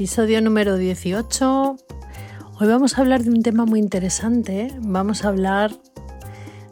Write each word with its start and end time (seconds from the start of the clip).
episodio 0.00 0.40
número 0.40 0.78
18. 0.78 1.76
Hoy 2.58 2.66
vamos 2.66 2.96
a 2.96 3.02
hablar 3.02 3.22
de 3.22 3.28
un 3.28 3.42
tema 3.42 3.66
muy 3.66 3.80
interesante. 3.80 4.72
Vamos 4.80 5.26
a 5.26 5.28
hablar 5.28 5.72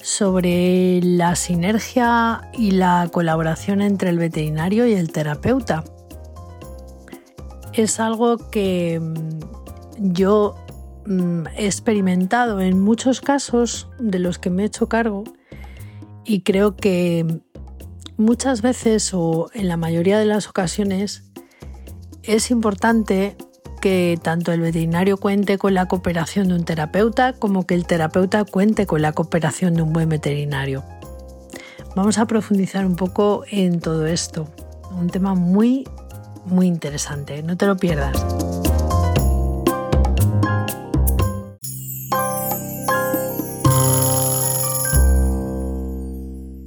sobre 0.00 1.02
la 1.02 1.36
sinergia 1.36 2.40
y 2.54 2.70
la 2.70 3.10
colaboración 3.12 3.82
entre 3.82 4.08
el 4.08 4.18
veterinario 4.18 4.86
y 4.86 4.94
el 4.94 5.12
terapeuta. 5.12 5.84
Es 7.74 8.00
algo 8.00 8.48
que 8.48 8.98
mm, 8.98 10.12
yo 10.14 10.54
mm, 11.04 11.48
he 11.54 11.66
experimentado 11.66 12.62
en 12.62 12.80
muchos 12.80 13.20
casos 13.20 13.90
de 13.98 14.20
los 14.20 14.38
que 14.38 14.48
me 14.48 14.62
he 14.62 14.66
hecho 14.66 14.88
cargo 14.88 15.24
y 16.24 16.44
creo 16.44 16.76
que 16.76 17.42
muchas 18.16 18.62
veces 18.62 19.12
o 19.12 19.50
en 19.52 19.68
la 19.68 19.76
mayoría 19.76 20.18
de 20.18 20.24
las 20.24 20.48
ocasiones 20.48 21.27
es 22.28 22.50
importante 22.50 23.36
que 23.80 24.18
tanto 24.22 24.52
el 24.52 24.60
veterinario 24.60 25.16
cuente 25.16 25.56
con 25.56 25.72
la 25.72 25.86
cooperación 25.86 26.48
de 26.48 26.54
un 26.54 26.64
terapeuta 26.64 27.32
como 27.32 27.66
que 27.66 27.74
el 27.74 27.86
terapeuta 27.86 28.44
cuente 28.44 28.86
con 28.86 29.00
la 29.00 29.12
cooperación 29.12 29.72
de 29.72 29.80
un 29.80 29.94
buen 29.94 30.10
veterinario. 30.10 30.84
Vamos 31.96 32.18
a 32.18 32.26
profundizar 32.26 32.84
un 32.84 32.96
poco 32.96 33.44
en 33.50 33.80
todo 33.80 34.06
esto. 34.06 34.46
Un 34.90 35.08
tema 35.08 35.34
muy, 35.34 35.88
muy 36.44 36.66
interesante. 36.66 37.42
No 37.42 37.56
te 37.56 37.66
lo 37.66 37.78
pierdas. 37.78 38.12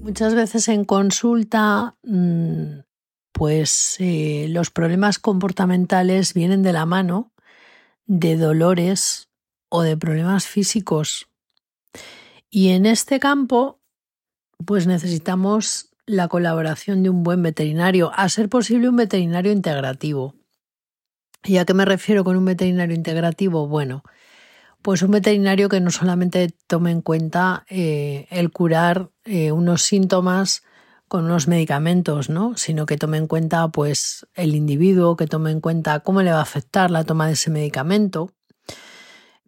Muchas 0.02 0.34
veces 0.34 0.68
en 0.70 0.86
consulta 0.86 1.96
mm, 2.04 2.80
pues 3.32 3.96
eh, 4.00 4.48
los 4.50 4.70
problemas 4.70 5.20
comportamentales 5.20 6.34
vienen 6.34 6.64
de 6.64 6.74
la 6.74 6.86
mano 6.86 7.32
de 8.06 8.36
dolores 8.36 9.30
o 9.70 9.84
de 9.84 9.98
problemas 9.98 10.48
físicos. 10.48 11.30
Y 12.50 12.70
en 12.70 12.86
este 12.86 13.20
campo, 13.20 13.80
pues 14.66 14.86
necesitamos 14.86 15.92
la 16.06 16.28
colaboración 16.28 17.04
de 17.04 17.10
un 17.10 17.24
buen 17.24 17.42
veterinario, 17.42 18.12
a 18.14 18.28
ser 18.28 18.50
posible 18.50 18.90
un 18.90 18.98
veterinario 18.98 19.52
integrativo. 19.52 20.36
¿Y 21.44 21.58
a 21.58 21.66
qué 21.66 21.74
me 21.74 21.86
refiero 21.86 22.24
con 22.24 22.36
un 22.36 22.46
veterinario 22.46 22.96
integrativo? 22.96 23.68
Bueno, 23.68 24.04
pues 24.82 25.02
un 25.02 25.12
veterinario 25.12 25.70
que 25.70 25.80
no 25.80 25.92
solamente 25.92 26.54
tome 26.68 26.92
en 26.92 27.02
cuenta 27.02 27.66
eh, 27.70 28.28
el 28.30 28.52
curar 28.52 29.10
eh, 29.24 29.52
unos 29.52 29.84
síntomas 29.84 30.64
con 31.12 31.26
unos 31.26 31.50
medicamentos, 31.50 32.30
¿no? 32.30 32.56
Sino 32.56 32.86
que 32.86 32.96
tome 32.96 33.18
en 33.18 33.28
cuenta 33.28 33.68
pues 33.68 34.26
el 34.34 34.56
individuo, 34.56 35.18
que 35.18 35.28
tome 35.28 35.52
en 35.52 35.60
cuenta 35.60 36.00
cómo 36.00 36.22
le 36.22 36.32
va 36.32 36.38
a 36.38 36.44
afectar 36.44 36.90
la 36.90 37.04
toma 37.04 37.28
de 37.28 37.34
ese 37.34 37.50
medicamento, 37.50 38.32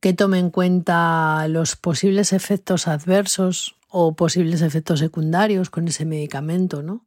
que 0.01 0.11
tome 0.11 0.39
en 0.39 0.49
cuenta 0.49 1.47
los 1.47 1.77
posibles 1.77 2.33
efectos 2.33 2.89
adversos 2.89 3.77
o 3.87 4.13
posibles 4.13 4.61
efectos 4.61 4.99
secundarios 4.99 5.69
con 5.69 5.87
ese 5.87 6.03
medicamento, 6.03 6.83
¿no? 6.83 7.05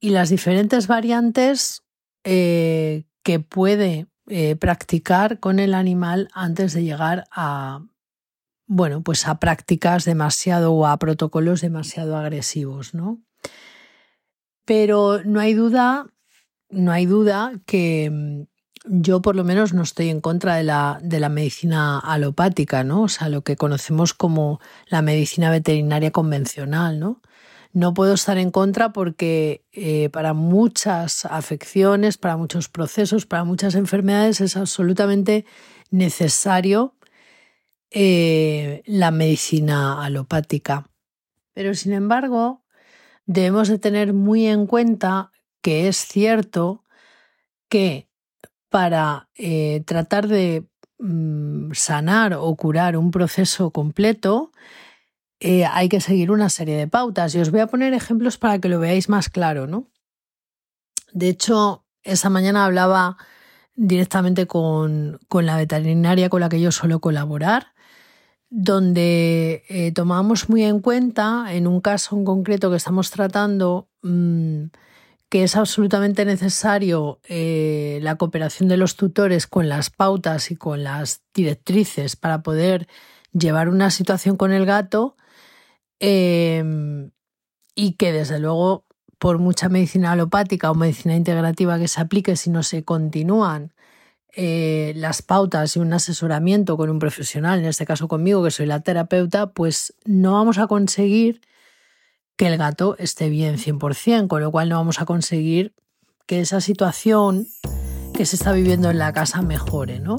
Y 0.00 0.10
las 0.10 0.30
diferentes 0.30 0.88
variantes 0.88 1.84
eh, 2.24 3.04
que 3.22 3.38
puede 3.38 4.08
eh, 4.26 4.56
practicar 4.56 5.38
con 5.38 5.60
el 5.60 5.74
animal 5.74 6.28
antes 6.32 6.72
de 6.72 6.82
llegar 6.82 7.28
a 7.30 7.82
bueno, 8.68 9.00
pues 9.04 9.28
a 9.28 9.38
prácticas 9.38 10.04
demasiado 10.04 10.72
o 10.72 10.88
a 10.88 10.98
protocolos 10.98 11.60
demasiado 11.60 12.16
agresivos, 12.16 12.94
¿no? 12.94 13.22
Pero 14.66 15.22
no 15.24 15.40
hay 15.40 15.54
duda, 15.54 16.06
no 16.68 16.92
hay 16.92 17.06
duda 17.06 17.52
que 17.64 18.10
mm, 18.12 18.42
yo 18.88 19.22
por 19.22 19.34
lo 19.34 19.44
menos 19.44 19.72
no 19.72 19.82
estoy 19.82 20.10
en 20.10 20.20
contra 20.20 20.56
de 20.56 20.64
la, 20.64 20.98
de 21.02 21.20
la 21.20 21.28
medicina 21.28 21.98
alopática, 21.98 22.84
¿no? 22.84 23.02
O 23.02 23.08
sea, 23.08 23.28
lo 23.28 23.42
que 23.42 23.56
conocemos 23.56 24.12
como 24.12 24.60
la 24.88 25.02
medicina 25.02 25.50
veterinaria 25.50 26.10
convencional, 26.10 27.00
¿no? 27.00 27.22
No 27.72 27.94
puedo 27.94 28.14
estar 28.14 28.38
en 28.38 28.50
contra 28.50 28.92
porque 28.92 29.64
eh, 29.72 30.08
para 30.10 30.32
muchas 30.34 31.24
afecciones, 31.26 32.16
para 32.16 32.36
muchos 32.36 32.68
procesos, 32.68 33.26
para 33.26 33.44
muchas 33.44 33.74
enfermedades 33.74 34.40
es 34.40 34.56
absolutamente 34.56 35.44
necesario 35.90 36.94
eh, 37.90 38.82
la 38.86 39.10
medicina 39.10 40.04
alopática. 40.04 40.88
Pero 41.52 41.74
sin 41.74 41.92
embargo, 41.92 42.64
debemos 43.26 43.68
de 43.68 43.78
tener 43.78 44.12
muy 44.12 44.46
en 44.46 44.66
cuenta 44.66 45.32
que 45.60 45.88
es 45.88 45.96
cierto 45.98 46.84
que 47.68 48.08
para 48.70 49.28
eh, 49.34 49.82
tratar 49.84 50.28
de 50.28 50.66
mm, 50.98 51.72
sanar 51.72 52.34
o 52.34 52.54
curar 52.54 52.96
un 52.96 53.10
proceso 53.10 53.70
completo, 53.70 54.52
eh, 55.40 55.64
hay 55.66 55.88
que 55.88 56.00
seguir 56.00 56.30
una 56.30 56.48
serie 56.48 56.76
de 56.76 56.88
pautas. 56.88 57.34
Y 57.34 57.40
os 57.40 57.50
voy 57.50 57.60
a 57.60 57.66
poner 57.66 57.92
ejemplos 57.92 58.38
para 58.38 58.58
que 58.58 58.68
lo 58.68 58.80
veáis 58.80 59.08
más 59.08 59.28
claro, 59.28 59.66
¿no? 59.66 59.88
De 61.12 61.28
hecho, 61.28 61.84
esa 62.02 62.30
mañana 62.30 62.64
hablaba 62.64 63.16
directamente 63.74 64.46
con, 64.46 65.18
con 65.28 65.46
la 65.46 65.56
veterinaria 65.56 66.28
con 66.28 66.40
la 66.40 66.48
que 66.48 66.60
yo 66.60 66.72
suelo 66.72 67.00
colaborar 67.00 67.74
donde 68.48 69.64
eh, 69.68 69.92
tomamos 69.92 70.48
muy 70.48 70.64
en 70.64 70.80
cuenta, 70.80 71.46
en 71.52 71.66
un 71.66 71.80
caso 71.80 72.16
en 72.16 72.24
concreto 72.24 72.70
que 72.70 72.76
estamos 72.76 73.10
tratando, 73.10 73.88
mm, 74.02 74.66
que 75.28 75.42
es 75.42 75.56
absolutamente 75.56 76.24
necesario 76.24 77.20
eh, 77.28 77.98
la 78.02 78.16
cooperación 78.16 78.68
de 78.68 78.76
los 78.76 78.96
tutores 78.96 79.46
con 79.46 79.68
las 79.68 79.90
pautas 79.90 80.50
y 80.50 80.56
con 80.56 80.84
las 80.84 81.22
directrices 81.34 82.14
para 82.14 82.42
poder 82.42 82.86
llevar 83.32 83.68
una 83.68 83.90
situación 83.90 84.36
con 84.36 84.52
el 84.52 84.66
gato 84.66 85.16
em, 85.98 87.10
y 87.74 87.92
que 87.94 88.12
desde 88.12 88.38
luego 88.38 88.84
por 89.18 89.38
mucha 89.38 89.68
medicina 89.68 90.12
alopática 90.12 90.70
o 90.70 90.74
medicina 90.74 91.16
integrativa 91.16 91.78
que 91.78 91.88
se 91.88 92.00
aplique, 92.00 92.36
si 92.36 92.50
no 92.50 92.62
se 92.62 92.84
continúan 92.84 93.72
eh, 94.38 94.92
las 94.96 95.22
pautas 95.22 95.76
y 95.76 95.78
un 95.78 95.94
asesoramiento 95.94 96.76
con 96.76 96.90
un 96.90 96.98
profesional, 96.98 97.58
en 97.58 97.64
este 97.64 97.86
caso 97.86 98.06
conmigo, 98.06 98.44
que 98.44 98.50
soy 98.50 98.66
la 98.66 98.80
terapeuta, 98.80 99.46
pues 99.46 99.94
no 100.04 100.34
vamos 100.34 100.58
a 100.58 100.66
conseguir 100.66 101.40
que 102.36 102.46
el 102.46 102.58
gato 102.58 102.96
esté 102.98 103.30
bien 103.30 103.56
100%, 103.56 104.28
con 104.28 104.42
lo 104.42 104.52
cual 104.52 104.68
no 104.68 104.76
vamos 104.76 105.00
a 105.00 105.06
conseguir 105.06 105.72
que 106.26 106.40
esa 106.40 106.60
situación 106.60 107.46
que 108.12 108.26
se 108.26 108.36
está 108.36 108.52
viviendo 108.52 108.90
en 108.90 108.98
la 108.98 109.14
casa 109.14 109.40
mejore, 109.40 110.00
¿no? 110.00 110.16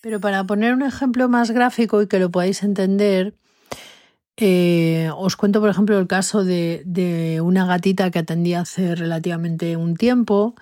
Pero 0.00 0.20
para 0.20 0.44
poner 0.44 0.74
un 0.74 0.82
ejemplo 0.82 1.28
más 1.28 1.50
gráfico 1.50 2.00
y 2.02 2.06
que 2.06 2.20
lo 2.20 2.30
podáis 2.30 2.62
entender, 2.62 3.34
eh, 4.40 5.10
os 5.16 5.34
cuento, 5.36 5.60
por 5.60 5.68
ejemplo, 5.68 5.98
el 5.98 6.06
caso 6.06 6.44
de, 6.44 7.40
una 7.42 7.66
gatita 7.66 8.12
que 8.12 8.20
atendía 8.20 8.60
hace 8.60 8.94
relativamente 8.94 9.76
un 9.76 9.96
tiempo, 9.96 10.54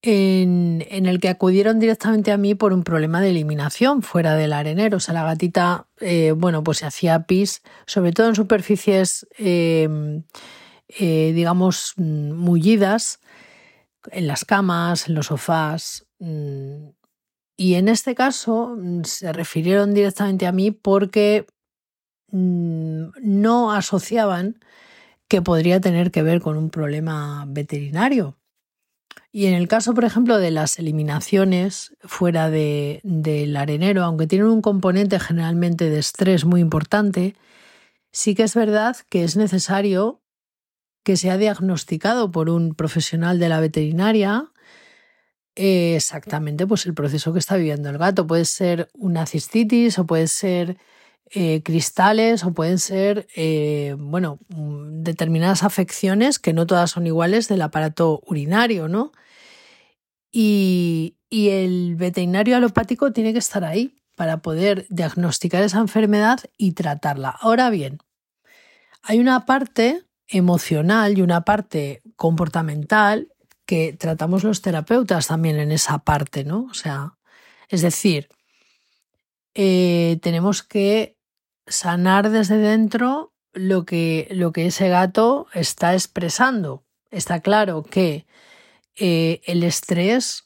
en, 0.00 0.82
el 0.90 1.20
que 1.20 1.28
acudieron 1.28 1.78
directamente 1.78 2.32
a 2.32 2.38
mí 2.38 2.54
por 2.54 2.72
un 2.72 2.84
problema 2.84 3.20
de 3.20 3.30
eliminación 3.30 4.02
fuera 4.02 4.34
del 4.34 4.54
arenero. 4.54 4.96
O 4.96 5.00
sea, 5.00 5.12
la 5.12 5.24
gatita, 5.24 5.88
eh, 6.00 6.32
bueno, 6.34 6.64
pues 6.64 6.78
se 6.78 6.86
hacía 6.86 7.24
pis, 7.26 7.62
sobre 7.86 8.12
todo 8.12 8.28
en 8.28 8.34
superficies, 8.34 9.26
em, 9.36 10.22
eh, 10.88 11.32
digamos, 11.34 11.94
mullidas, 11.98 13.20
en 14.10 14.26
las 14.26 14.44
camas, 14.46 15.08
en 15.08 15.14
los 15.16 15.26
sofás. 15.26 16.06
Mm, 16.18 16.90
y 17.58 17.74
en 17.74 17.88
este 17.88 18.14
caso 18.14 18.74
mm, 18.78 19.04
se 19.04 19.32
refirieron 19.32 19.92
directamente 19.94 20.46
a 20.46 20.52
mí 20.52 20.70
porque 20.70 21.46
Mm, 21.46 21.55
no 22.30 23.72
asociaban 23.72 24.60
que 25.28 25.42
podría 25.42 25.80
tener 25.80 26.10
que 26.10 26.22
ver 26.22 26.40
con 26.40 26.56
un 26.56 26.70
problema 26.70 27.44
veterinario. 27.48 28.36
Y 29.32 29.46
en 29.46 29.54
el 29.54 29.68
caso, 29.68 29.92
por 29.92 30.04
ejemplo, 30.04 30.38
de 30.38 30.50
las 30.50 30.78
eliminaciones 30.78 31.94
fuera 32.00 32.48
del 32.48 33.56
arenero, 33.56 34.04
aunque 34.04 34.26
tienen 34.26 34.48
un 34.48 34.62
componente 34.62 35.20
generalmente 35.20 35.90
de 35.90 35.98
estrés 35.98 36.44
muy 36.44 36.60
importante, 36.60 37.34
sí 38.12 38.34
que 38.34 38.44
es 38.44 38.54
verdad 38.54 38.96
que 39.10 39.24
es 39.24 39.36
necesario 39.36 40.22
que 41.02 41.16
sea 41.16 41.36
diagnosticado 41.36 42.30
por 42.30 42.48
un 42.50 42.74
profesional 42.74 43.38
de 43.38 43.48
la 43.48 43.60
veterinaria 43.60 44.50
eh, 45.54 45.96
exactamente 45.96 46.66
pues 46.66 46.84
el 46.84 46.94
proceso 46.94 47.32
que 47.32 47.38
está 47.38 47.56
viviendo 47.56 47.88
el 47.88 47.98
gato. 47.98 48.26
Puede 48.26 48.44
ser 48.44 48.88
una 48.94 49.26
cistitis 49.26 49.98
o 49.98 50.06
puede 50.06 50.28
ser 50.28 50.76
eh, 51.30 51.62
cristales 51.64 52.44
o 52.44 52.52
pueden 52.54 52.78
ser, 52.78 53.26
eh, 53.34 53.96
bueno, 53.98 54.38
mm, 54.48 55.02
determinadas 55.02 55.64
afecciones 55.64 56.38
que 56.38 56.52
no 56.52 56.66
todas 56.66 56.90
son 56.92 57.06
iguales 57.06 57.48
del 57.48 57.62
aparato 57.62 58.22
urinario, 58.26 58.88
¿no? 58.88 59.12
Y, 60.30 61.16
y 61.30 61.48
el 61.48 61.96
veterinario 61.96 62.56
alopático 62.56 63.12
tiene 63.12 63.32
que 63.32 63.38
estar 63.38 63.64
ahí 63.64 63.96
para 64.14 64.38
poder 64.38 64.86
diagnosticar 64.88 65.62
esa 65.62 65.78
enfermedad 65.78 66.40
y 66.56 66.72
tratarla. 66.72 67.30
Ahora 67.30 67.70
bien, 67.70 67.98
hay 69.02 69.18
una 69.18 69.46
parte 69.46 70.04
emocional 70.28 71.18
y 71.18 71.22
una 71.22 71.44
parte 71.44 72.02
comportamental 72.16 73.32
que 73.66 73.92
tratamos 73.92 74.44
los 74.44 74.62
terapeutas 74.62 75.26
también 75.26 75.58
en 75.58 75.72
esa 75.72 75.98
parte, 75.98 76.44
¿no? 76.44 76.66
O 76.70 76.74
sea, 76.74 77.16
es 77.68 77.82
decir, 77.82 78.28
eh, 79.54 80.18
tenemos 80.22 80.62
que 80.62 81.15
sanar 81.66 82.30
desde 82.30 82.58
dentro 82.58 83.32
lo 83.52 83.84
que, 83.84 84.28
lo 84.30 84.52
que 84.52 84.66
ese 84.66 84.88
gato 84.88 85.46
está 85.54 85.94
expresando. 85.94 86.84
Está 87.10 87.40
claro 87.40 87.82
que 87.82 88.26
eh, 88.96 89.40
el 89.46 89.62
estrés 89.62 90.44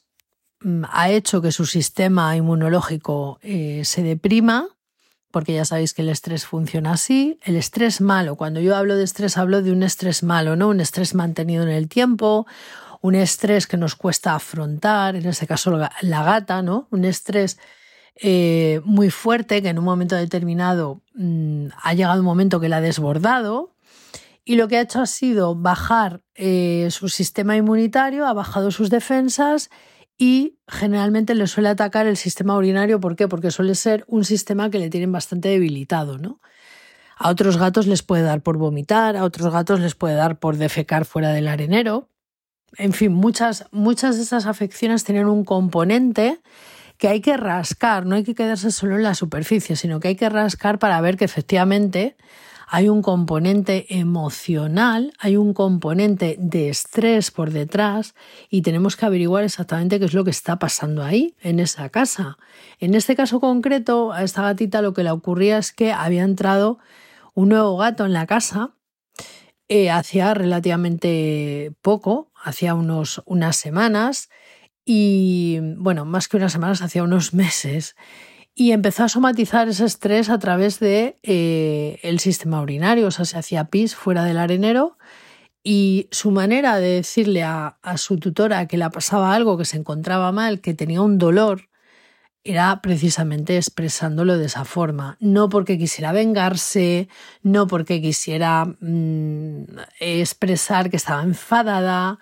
mm, 0.61 0.83
ha 0.89 1.09
hecho 1.09 1.41
que 1.41 1.51
su 1.51 1.65
sistema 1.65 2.35
inmunológico 2.35 3.39
eh, 3.41 3.81
se 3.85 4.03
deprima, 4.03 4.67
porque 5.31 5.53
ya 5.53 5.65
sabéis 5.65 5.93
que 5.93 6.01
el 6.01 6.09
estrés 6.09 6.45
funciona 6.45 6.93
así. 6.93 7.39
El 7.43 7.55
estrés 7.55 8.01
malo, 8.01 8.35
cuando 8.35 8.59
yo 8.59 8.75
hablo 8.75 8.95
de 8.95 9.03
estrés, 9.03 9.37
hablo 9.37 9.61
de 9.61 9.71
un 9.71 9.83
estrés 9.83 10.23
malo, 10.23 10.55
¿no? 10.55 10.69
Un 10.69 10.81
estrés 10.81 11.13
mantenido 11.13 11.63
en 11.63 11.69
el 11.69 11.87
tiempo, 11.87 12.45
un 13.01 13.15
estrés 13.15 13.67
que 13.67 13.77
nos 13.77 13.95
cuesta 13.95 14.35
afrontar, 14.35 15.15
en 15.15 15.25
este 15.25 15.47
caso 15.47 15.71
la 15.71 16.23
gata, 16.23 16.61
¿no? 16.61 16.87
Un 16.91 17.05
estrés 17.05 17.57
eh, 18.23 18.81
muy 18.83 19.09
fuerte 19.09 19.63
que 19.63 19.69
en 19.69 19.79
un 19.79 19.85
momento 19.85 20.15
determinado 20.15 21.01
mm, 21.15 21.69
ha 21.81 21.93
llegado 21.95 22.19
un 22.19 22.25
momento 22.25 22.59
que 22.59 22.69
la 22.69 22.77
ha 22.77 22.81
desbordado 22.81 23.73
y 24.45 24.55
lo 24.55 24.67
que 24.67 24.77
ha 24.77 24.81
hecho 24.81 25.01
ha 25.01 25.07
sido 25.07 25.55
bajar 25.55 26.21
eh, 26.35 26.87
su 26.91 27.09
sistema 27.09 27.57
inmunitario, 27.57 28.27
ha 28.27 28.33
bajado 28.33 28.69
sus 28.69 28.91
defensas 28.91 29.71
y 30.19 30.59
generalmente 30.67 31.33
le 31.33 31.47
suele 31.47 31.69
atacar 31.69 32.05
el 32.05 32.15
sistema 32.15 32.55
urinario. 32.55 32.99
¿Por 32.99 33.15
qué? 33.15 33.27
Porque 33.27 33.49
suele 33.49 33.73
ser 33.73 34.05
un 34.07 34.23
sistema 34.23 34.69
que 34.69 34.77
le 34.77 34.91
tienen 34.91 35.11
bastante 35.11 35.49
debilitado, 35.49 36.19
¿no? 36.19 36.39
A 37.17 37.29
otros 37.29 37.57
gatos 37.57 37.87
les 37.87 38.03
puede 38.03 38.21
dar 38.21 38.41
por 38.41 38.57
vomitar, 38.57 39.17
a 39.17 39.23
otros 39.23 39.51
gatos 39.51 39.79
les 39.79 39.95
puede 39.95 40.13
dar 40.13 40.37
por 40.37 40.57
defecar 40.57 41.05
fuera 41.05 41.31
del 41.31 41.47
arenero. 41.47 42.07
En 42.77 42.93
fin, 42.93 43.11
muchas, 43.13 43.65
muchas 43.71 44.17
de 44.17 44.23
esas 44.23 44.45
afecciones 44.45 45.03
tienen 45.03 45.25
un 45.25 45.43
componente 45.43 46.39
que 47.01 47.07
hay 47.07 47.19
que 47.19 47.35
rascar, 47.35 48.05
no 48.05 48.13
hay 48.13 48.23
que 48.23 48.35
quedarse 48.35 48.69
solo 48.69 48.95
en 48.95 49.01
la 49.01 49.15
superficie, 49.15 49.75
sino 49.75 49.99
que 49.99 50.09
hay 50.09 50.15
que 50.15 50.29
rascar 50.29 50.77
para 50.77 51.01
ver 51.01 51.17
que 51.17 51.25
efectivamente 51.25 52.15
hay 52.67 52.89
un 52.89 53.01
componente 53.01 53.97
emocional, 53.97 55.11
hay 55.17 55.35
un 55.35 55.55
componente 55.55 56.35
de 56.37 56.69
estrés 56.69 57.31
por 57.31 57.49
detrás 57.49 58.13
y 58.51 58.61
tenemos 58.61 58.97
que 58.97 59.07
averiguar 59.07 59.43
exactamente 59.43 59.97
qué 59.97 60.05
es 60.05 60.13
lo 60.13 60.23
que 60.23 60.29
está 60.29 60.59
pasando 60.59 61.01
ahí, 61.01 61.35
en 61.41 61.59
esa 61.59 61.89
casa. 61.89 62.37
En 62.77 62.93
este 62.93 63.15
caso 63.15 63.39
concreto, 63.39 64.13
a 64.13 64.21
esta 64.21 64.43
gatita 64.43 64.83
lo 64.83 64.93
que 64.93 65.03
le 65.03 65.09
ocurría 65.09 65.57
es 65.57 65.71
que 65.71 65.91
había 65.93 66.21
entrado 66.21 66.77
un 67.33 67.49
nuevo 67.49 67.77
gato 67.77 68.05
en 68.05 68.13
la 68.13 68.27
casa 68.27 68.75
eh, 69.73 69.89
hacía 69.89 70.33
relativamente 70.33 71.71
poco, 71.81 72.29
hacía 72.35 72.75
unos, 72.75 73.23
unas 73.25 73.55
semanas, 73.55 74.29
y 74.93 75.57
bueno, 75.77 76.03
más 76.03 76.27
que 76.27 76.35
unas 76.35 76.51
semanas, 76.51 76.81
hacía 76.81 77.03
unos 77.03 77.33
meses, 77.33 77.95
y 78.53 78.73
empezó 78.73 79.05
a 79.05 79.07
somatizar 79.07 79.69
ese 79.69 79.85
estrés 79.85 80.29
a 80.29 80.37
través 80.37 80.81
de 80.81 81.17
eh, 81.23 81.97
el 82.03 82.19
sistema 82.19 82.61
urinario, 82.61 83.07
o 83.07 83.11
sea, 83.11 83.23
se 83.23 83.37
hacía 83.37 83.69
pis 83.69 83.95
fuera 83.95 84.25
del 84.25 84.37
arenero 84.37 84.97
y 85.63 86.09
su 86.11 86.31
manera 86.31 86.75
de 86.77 86.89
decirle 86.95 87.43
a, 87.43 87.77
a 87.81 87.97
su 87.97 88.17
tutora 88.17 88.67
que 88.67 88.75
le 88.75 88.89
pasaba 88.89 89.33
algo, 89.33 89.57
que 89.57 89.63
se 89.63 89.77
encontraba 89.77 90.33
mal, 90.33 90.59
que 90.59 90.73
tenía 90.73 91.01
un 91.01 91.17
dolor, 91.17 91.69
era 92.43 92.81
precisamente 92.81 93.55
expresándolo 93.55 94.37
de 94.37 94.47
esa 94.47 94.65
forma, 94.65 95.15
no 95.21 95.47
porque 95.47 95.77
quisiera 95.77 96.11
vengarse, 96.11 97.07
no 97.43 97.65
porque 97.65 98.01
quisiera 98.01 98.65
mm, 98.65 99.63
expresar 100.01 100.89
que 100.89 100.97
estaba 100.97 101.23
enfadada, 101.23 102.19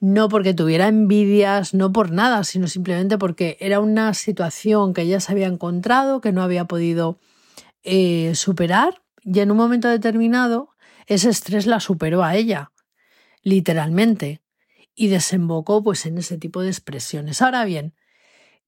no 0.00 0.28
porque 0.28 0.54
tuviera 0.54 0.88
envidias, 0.88 1.74
no 1.74 1.92
por 1.92 2.12
nada, 2.12 2.44
sino 2.44 2.68
simplemente 2.68 3.18
porque 3.18 3.56
era 3.60 3.80
una 3.80 4.14
situación 4.14 4.94
que 4.94 5.02
ella 5.02 5.20
se 5.20 5.32
había 5.32 5.46
encontrado, 5.46 6.20
que 6.20 6.32
no 6.32 6.42
había 6.42 6.66
podido 6.66 7.18
eh, 7.82 8.34
superar 8.34 9.02
y 9.22 9.40
en 9.40 9.50
un 9.50 9.56
momento 9.56 9.88
determinado 9.88 10.70
ese 11.06 11.30
estrés 11.30 11.66
la 11.66 11.80
superó 11.80 12.22
a 12.22 12.36
ella, 12.36 12.72
literalmente, 13.42 14.42
y 14.94 15.08
desembocó 15.08 15.82
pues 15.82 16.06
en 16.06 16.18
ese 16.18 16.38
tipo 16.38 16.60
de 16.62 16.68
expresiones. 16.68 17.40
Ahora 17.40 17.64
bien, 17.64 17.94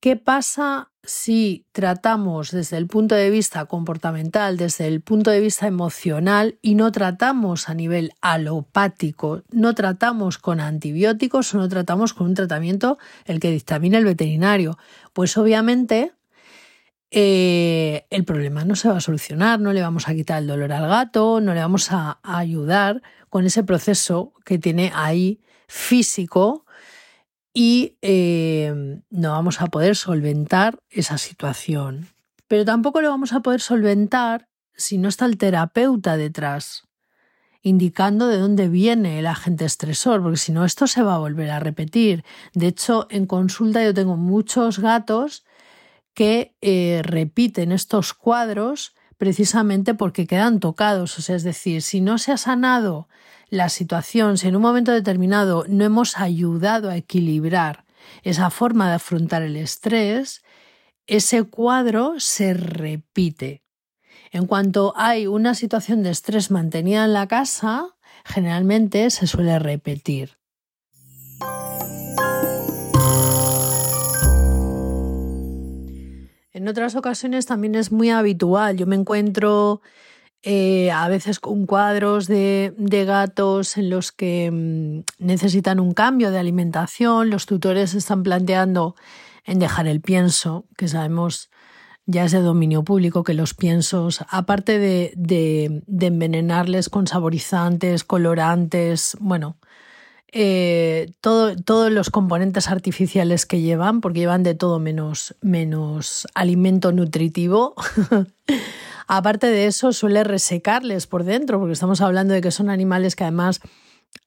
¿Qué 0.00 0.16
pasa 0.16 0.89
si 1.02 1.67
tratamos 1.73 2.50
desde 2.50 2.76
el 2.76 2.87
punto 2.87 3.14
de 3.14 3.31
vista 3.31 3.64
comportamental, 3.64 4.56
desde 4.56 4.87
el 4.87 5.00
punto 5.00 5.31
de 5.31 5.41
vista 5.41 5.67
emocional 5.67 6.58
y 6.61 6.75
no 6.75 6.93
tratamos 6.93 7.69
a 7.69 7.75
nivel 7.75 8.12
alopático, 8.20 9.43
no 9.50 9.75
tratamos 9.75 10.38
con 10.38 10.61
antibióticos 10.61 11.55
o 11.55 11.58
no 11.58 11.69
tratamos 11.69 12.12
con 12.12 12.29
un 12.29 12.35
tratamiento 12.35 12.99
el 13.25 13.41
que 13.41 13.50
dictamina 13.50 13.99
el 13.99 14.05
veterinario? 14.05 14.76
Pues 15.12 15.37
obviamente 15.38 16.12
eh, 17.11 18.06
el 18.11 18.25
problema 18.25 18.64
no 18.64 18.76
se 18.76 18.88
va 18.88 18.99
a 18.99 19.00
solucionar, 19.00 19.58
no 19.58 19.73
le 19.73 19.82
vamos 19.82 20.06
a 20.06 20.14
quitar 20.14 20.43
el 20.43 20.49
dolor 20.49 20.73
al 20.73 20.87
gato, 20.87 21.41
no 21.41 21.55
le 21.55 21.61
vamos 21.61 21.91
a 21.93 22.20
ayudar 22.23 23.02
con 23.31 23.47
ese 23.47 23.64
proceso 23.64 24.35
que 24.44 24.58
tiene 24.58 24.93
ahí 24.94 25.41
físico 25.67 26.67
y 27.52 27.97
eh, 28.02 29.00
no 29.11 29.31
vamos 29.31 29.61
a 29.61 29.67
poder 29.67 29.97
solventar 29.97 30.79
esa 30.88 31.19
situación. 31.19 32.08
Pero 32.49 32.64
tampoco 32.64 33.00
lo 33.00 33.11
vamos 33.11 33.32
a 33.32 33.41
poder 33.41 33.61
solventar 33.61 34.49
si 34.75 34.99
no 34.99 35.08
está 35.08 35.26
el 35.26 35.38
terapeuta 35.38 36.17
detrás, 36.17 36.88
indicando 37.62 38.29
de 38.29 38.38
dónde 38.38 38.69
viene 38.69 39.19
el 39.19 39.26
agente 39.26 39.64
estresor, 39.64 40.23
porque 40.23 40.38
si 40.38 40.52
no, 40.52 40.64
esto 40.64 40.87
se 40.87 41.02
va 41.02 41.17
a 41.17 41.19
volver 41.19 41.50
a 41.50 41.61
repetir. 41.61 42.25
De 42.55 42.69
hecho, 42.69 43.06
en 43.11 43.26
consulta 43.26 43.85
yo 43.85 43.93
tengo 43.93 44.17
muchos 44.17 44.79
gatos 44.79 45.44
que 46.14 46.56
eh, 46.61 47.02
repiten 47.05 47.73
estos 47.73 48.14
cuadros 48.14 48.94
precisamente 49.19 49.94
porque 49.94 50.26
quedan 50.26 50.61
tocados. 50.61 51.19
O 51.19 51.23
sea, 51.23 51.37
es 51.37 51.43
decir, 51.43 51.82
si 51.82 52.00
no 52.00 52.19
se 52.19 52.32
ha 52.32 52.37
sanado 52.37 53.08
la 53.50 53.69
situación, 53.69 54.38
si 54.38 54.49
en 54.49 54.56
un 54.56 54.62
momento 54.62 54.93
determinado 54.93 55.64
no 55.69 55.85
hemos 55.85 56.17
ayudado 56.17 56.88
a 56.88 56.97
equilibrar 56.97 57.85
esa 58.23 58.49
forma 58.49 58.88
de 58.88 58.94
afrontar 58.94 59.43
el 59.43 59.56
estrés, 59.56 60.43
ese 61.06 61.43
cuadro 61.43 62.14
se 62.19 62.55
repite. 62.55 63.64
En 64.31 64.47
cuanto 64.47 64.93
hay 64.97 65.26
una 65.26 65.55
situación 65.55 66.04
de 66.04 66.11
estrés 66.11 66.52
mantenida 66.52 67.04
en 67.04 67.12
la 67.12 67.26
casa, 67.26 67.97
generalmente 68.25 69.11
se 69.11 69.26
suele 69.26 69.59
repetir. 69.59 70.38
En 76.52 76.69
otras 76.69 76.95
ocasiones 76.95 77.47
también 77.47 77.75
es 77.75 77.90
muy 77.90 78.11
habitual. 78.11 78.76
Yo 78.76 78.87
me 78.87 78.95
encuentro 78.95 79.80
eh, 80.42 80.90
a 80.90 81.06
veces 81.09 81.38
con 81.38 81.66
cuadros 81.66 82.26
de, 82.26 82.73
gatos 83.06 83.76
en 83.76 83.90
los 83.90 84.11
que 84.11 84.50
mm, 84.50 85.25
necesitan 85.25 85.80
un 85.80 85.92
cambio 85.92 86.30
de 86.30 86.38
alimentación. 86.38 87.28
Los 87.28 87.47
tutores 87.47 87.94
están 87.94 88.23
planteando 88.23 88.94
en 89.44 89.59
dejar 89.59 89.87
el 89.87 90.00
pienso, 90.00 90.64
que 90.76 90.88
sabemos 90.88 91.50
ya 92.06 92.25
es 92.25 92.32
de 92.32 92.40
dominio 92.40 92.82
público 92.82 93.23
que 93.23 93.35
los 93.35 93.54
piensos, 93.54 94.25
aparte 94.30 94.78
de, 94.78 95.82
envenenarles 96.00 96.88
con 96.88 97.06
saborizantes, 97.06 98.02
colorantes, 98.02 99.16
bueno, 99.20 99.56
eh, 100.32 101.12
todos 101.20 101.92
los 101.92 102.11
componentes 102.11 102.68
artificiales 102.68 103.47
que 103.47 103.61
llevan, 103.61 104.00
porque 104.00 104.20
llevan 104.20 104.42
de 104.42 104.54
todo 104.54 104.78
menos, 104.78 105.37
menos 105.42 106.26
alimento 106.35 106.92
nutritivo. 106.92 107.75
Aparte 109.12 109.49
de 109.49 109.67
eso, 109.67 109.93
suele 109.93 110.23
resecarles 110.23 111.09
por 111.09 111.25
dentro, 111.25 111.59
porque 111.59 111.73
estamos 111.73 112.00
hablando 112.00 112.33
de 112.33 112.40
que 112.40 112.52
son 112.52 112.71
animales 112.71 113.17
que 113.17 113.25
además, 113.25 113.61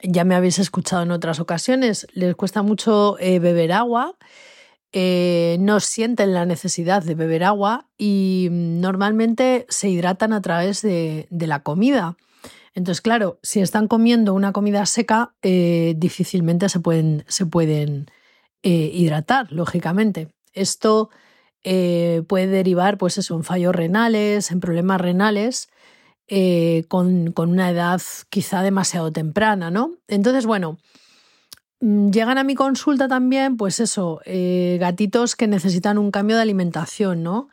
ya 0.02 0.26
me 0.26 0.36
habéis 0.36 0.60
escuchado 0.60 1.04
en 1.04 1.12
otras 1.12 1.40
ocasiones, 1.40 2.06
les 2.12 2.36
cuesta 2.36 2.64
mucho 2.64 3.18
eh, 3.20 3.40
beber 3.40 3.72
agua. 3.72 4.18
Eh, 4.92 5.56
no 5.62 5.80
sienten 5.80 6.34
la 6.34 6.46
necesidad 6.46 7.02
de 7.02 7.16
beber 7.16 7.46
agua 7.46 7.88
y 7.98 8.50
normalmente 8.52 9.66
se 9.70 9.88
hidratan 9.88 10.34
a 10.34 10.42
través 10.42 10.82
de, 10.82 11.30
la 11.30 11.64
comida. 11.64 12.18
Entonces, 12.76 13.00
claro, 13.00 13.40
si 13.42 13.62
están 13.62 13.88
comiendo 13.88 14.34
una 14.34 14.52
comida 14.52 14.86
seca, 14.86 15.34
eh, 15.44 15.94
difícilmente 15.96 16.68
se 16.68 16.82
pueden, 16.82 17.24
se 17.30 17.46
pueden 17.46 18.08
hidratar, 18.64 19.50
lógicamente. 19.50 20.28
Esto 20.52 21.10
eh, 21.64 22.24
puede 22.28 22.48
derivar 22.48 22.98
pues 22.98 23.30
en 23.30 23.44
fallos 23.44 23.74
renales, 23.74 24.52
en 24.52 24.60
problemas 24.60 25.00
renales, 25.00 25.70
eh, 26.28 26.84
con, 26.90 27.34
una 27.38 27.70
edad 27.70 28.02
quizá 28.30 28.62
demasiado 28.64 29.12
temprana, 29.12 29.72
¿no? 29.72 29.92
Entonces, 30.08 30.46
bueno, 30.46 30.78
mm, 31.80 32.12
llegan 32.12 32.38
a 32.38 32.44
mi 32.44 32.56
consulta 32.56 33.08
también, 33.08 33.58
pues 33.58 33.80
eso, 33.80 34.22
eh, 34.26 34.78
gatitos 34.80 35.36
que 35.36 35.48
necesitan 35.48 35.98
un 35.98 36.12
cambio 36.12 36.36
de 36.36 36.42
alimentación, 36.42 37.24
¿no? 37.24 37.50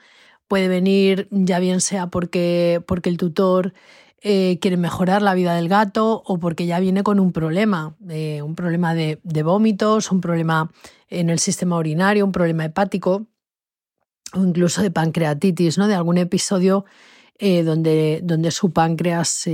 Puede 0.48 0.68
venir 0.68 1.28
ya 1.30 1.60
bien 1.60 1.80
sea 1.80 2.08
porque, 2.08 2.82
porque 2.86 3.10
el 3.10 3.16
tutor 3.16 3.74
quieren 4.22 4.80
mejorar 4.80 5.22
la 5.22 5.32
vida 5.34 5.54
del 5.54 5.68
gato 5.68 6.22
o 6.26 6.38
porque 6.38 6.66
ya 6.66 6.78
viene 6.78 7.02
con 7.02 7.20
un 7.20 7.32
problema, 7.32 7.96
un 8.00 8.54
problema 8.54 8.94
de, 8.94 9.18
vómitos, 9.42 10.12
un 10.12 10.20
problema 10.20 10.70
en 11.08 11.30
el 11.30 11.38
sistema 11.38 11.78
urinario, 11.78 12.26
un 12.26 12.32
problema 12.32 12.66
hepático 12.66 13.26
o 14.34 14.44
incluso 14.44 14.82
de 14.82 14.90
pancreatitis, 14.90 15.78
¿no? 15.78 15.88
de 15.88 15.94
algún 15.94 16.18
episodio 16.18 16.84
eh, 17.38 17.62
donde, 17.62 18.20
donde, 18.22 18.50
su 18.50 18.72
páncreas 18.72 19.48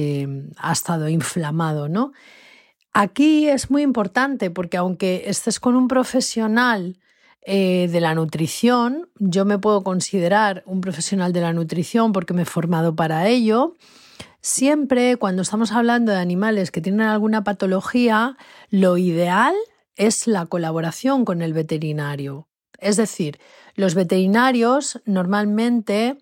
ha 0.59 0.73
estado 0.73 1.09
inflamado. 1.09 1.89
¿no? 1.89 2.13
Aquí 2.93 3.49
es 3.49 3.71
muy 3.71 3.83
importante 3.83 4.51
porque 4.51 4.77
aunque 4.77 5.25
estés 5.27 5.61
con 5.61 5.77
un 5.77 5.89
profesional 5.89 6.99
de 7.47 8.01
la 8.01 8.13
nutrición, 8.17 9.09
yo 9.21 9.45
me 9.45 9.57
puedo 9.57 9.85
considerar 9.85 10.65
un 10.67 10.81
profesional 10.81 11.33
de 11.33 11.43
la 11.43 11.53
nutrición 11.53 12.11
porque 12.11 12.35
me 12.35 12.43
he 12.43 12.45
formado 12.45 12.97
para 12.97 13.29
ello, 13.29 13.77
Siempre 14.47 15.17
cuando 15.17 15.43
estamos 15.43 15.73
hablando 15.73 16.13
de 16.13 16.19
animales 16.19 16.71
que 16.71 16.81
tienen 16.81 17.01
alguna 17.01 17.43
patología, 17.43 18.37
lo 18.71 18.97
ideal 18.97 19.57
es 19.97 20.29
la 20.29 20.47
colaboración 20.47 21.25
con 21.25 21.43
el 21.43 21.53
veterinario. 21.53 22.47
Es 22.79 22.97
decir, 22.97 23.41
los 23.77 23.95
veterinarios 23.95 25.01
normalmente 25.05 26.19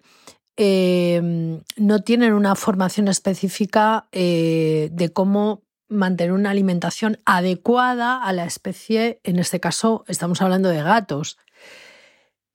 em, 0.56 1.62
no 1.76 2.02
tienen 2.02 2.32
una 2.34 2.54
formación 2.54 3.08
específica 3.08 4.08
eh, 4.12 4.90
de 4.92 5.12
cómo 5.12 5.62
mantener 5.88 6.32
una 6.32 6.50
alimentación 6.50 7.20
adecuada 7.24 8.22
a 8.22 8.32
la 8.32 8.44
especie, 8.44 9.20
en 9.22 9.38
este 9.38 9.60
caso 9.60 10.04
estamos 10.08 10.42
hablando 10.42 10.68
de 10.68 10.82
gatos. 10.82 11.38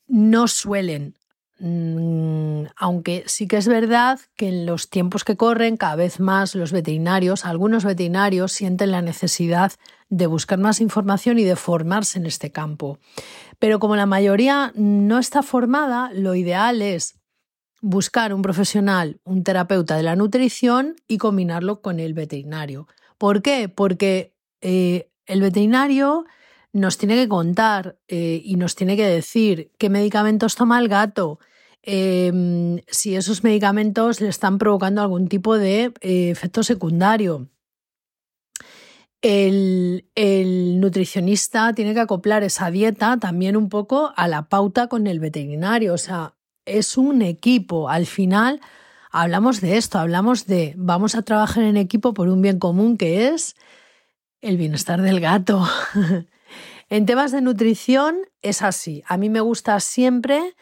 No 0.08 0.48
suelen 0.48 1.18
aunque 1.61 3.23
sí 3.27 3.47
que 3.47 3.57
es 3.57 3.67
verdad 3.67 4.19
que 4.35 4.47
en 4.47 4.65
los 4.65 4.89
tiempos 4.89 5.23
que 5.23 5.35
corren 5.35 5.77
cada 5.77 5.95
vez 5.95 6.19
más 6.19 6.55
los 6.55 6.71
veterinarios, 6.71 7.45
algunos 7.45 7.83
veterinarios 7.83 8.51
sienten 8.53 8.91
la 8.91 9.01
necesidad 9.01 9.73
de 10.09 10.27
buscar 10.27 10.57
más 10.57 10.81
información 10.81 11.37
y 11.37 11.43
de 11.43 11.55
formarse 11.55 12.17
en 12.17 12.25
este 12.25 12.51
campo. 12.51 12.99
Pero 13.59 13.79
como 13.79 13.95
la 13.95 14.05
mayoría 14.05 14.71
no 14.75 15.19
está 15.19 15.43
formada, 15.43 16.11
lo 16.13 16.33
ideal 16.35 16.81
es 16.81 17.19
buscar 17.81 18.33
un 18.33 18.41
profesional, 18.41 19.19
un 19.23 19.43
terapeuta 19.43 19.95
de 19.95 20.03
la 20.03 20.15
nutrición 20.15 20.95
y 21.07 21.17
combinarlo 21.17 21.81
con 21.81 21.99
el 21.99 22.13
veterinario. 22.13 22.87
¿Por 23.17 23.41
qué? 23.41 23.69
Porque 23.69 24.33
eh, 24.61 25.09
el 25.25 25.41
veterinario 25.41 26.25
nos 26.71 26.97
tiene 26.97 27.15
que 27.15 27.27
contar 27.27 27.97
eh, 28.07 28.41
y 28.43 28.55
nos 28.55 28.75
tiene 28.75 28.95
que 28.95 29.07
decir 29.07 29.71
qué 29.77 29.89
medicamentos 29.89 30.55
toma 30.55 30.79
el 30.79 30.87
gato, 30.87 31.39
Em, 31.81 32.81
si 32.88 33.15
esos 33.15 33.43
medicamentos 33.43 34.19
le 34.19 34.27
están 34.27 34.57
provocando 34.57 35.01
algún 35.01 35.27
tipo 35.27 35.57
de 35.57 35.93
eh, 36.01 36.29
efecto 36.29 36.63
secundario. 36.63 37.50
El, 39.21 40.05
nutricionista 40.79 41.74
tiene 41.74 41.93
que 41.93 42.00
acoplar 42.00 42.43
esa 42.43 42.71
dieta 42.71 43.17
también 43.17 43.57
un 43.57 43.67
poco 43.69 44.13
a 44.15 44.27
la 44.27 44.48
pauta 44.50 44.88
con 44.88 45.07
el 45.07 45.19
veterinario. 45.19 45.93
O 45.93 45.98
sea, 45.98 46.36
es 46.65 46.98
un 46.98 47.21
equipo. 47.21 47.89
Al 47.89 48.05
final 48.05 48.62
hablamos 49.12 49.59
de 49.62 49.77
esto, 49.77 50.00
hablamos 50.00 50.45
de 50.45 50.74
vamos 50.77 51.15
a 51.15 51.21
trabajar 51.24 51.63
en 51.63 51.77
equipo 51.77 52.13
por 52.13 52.29
un 52.29 52.41
bien 52.41 52.59
común 52.59 52.98
que 52.98 53.29
es 53.29 53.55
el 54.41 54.57
bienestar 54.57 55.01
del 55.01 55.19
gato. 55.19 55.67
en 56.89 57.05
temas 57.05 57.31
de 57.31 57.41
nutrición 57.41 58.17
es 58.41 58.62
así. 58.62 59.03
A 59.07 59.17
mí 59.17 59.29
me 59.29 59.41
gusta 59.41 59.79
siempre 59.79 60.55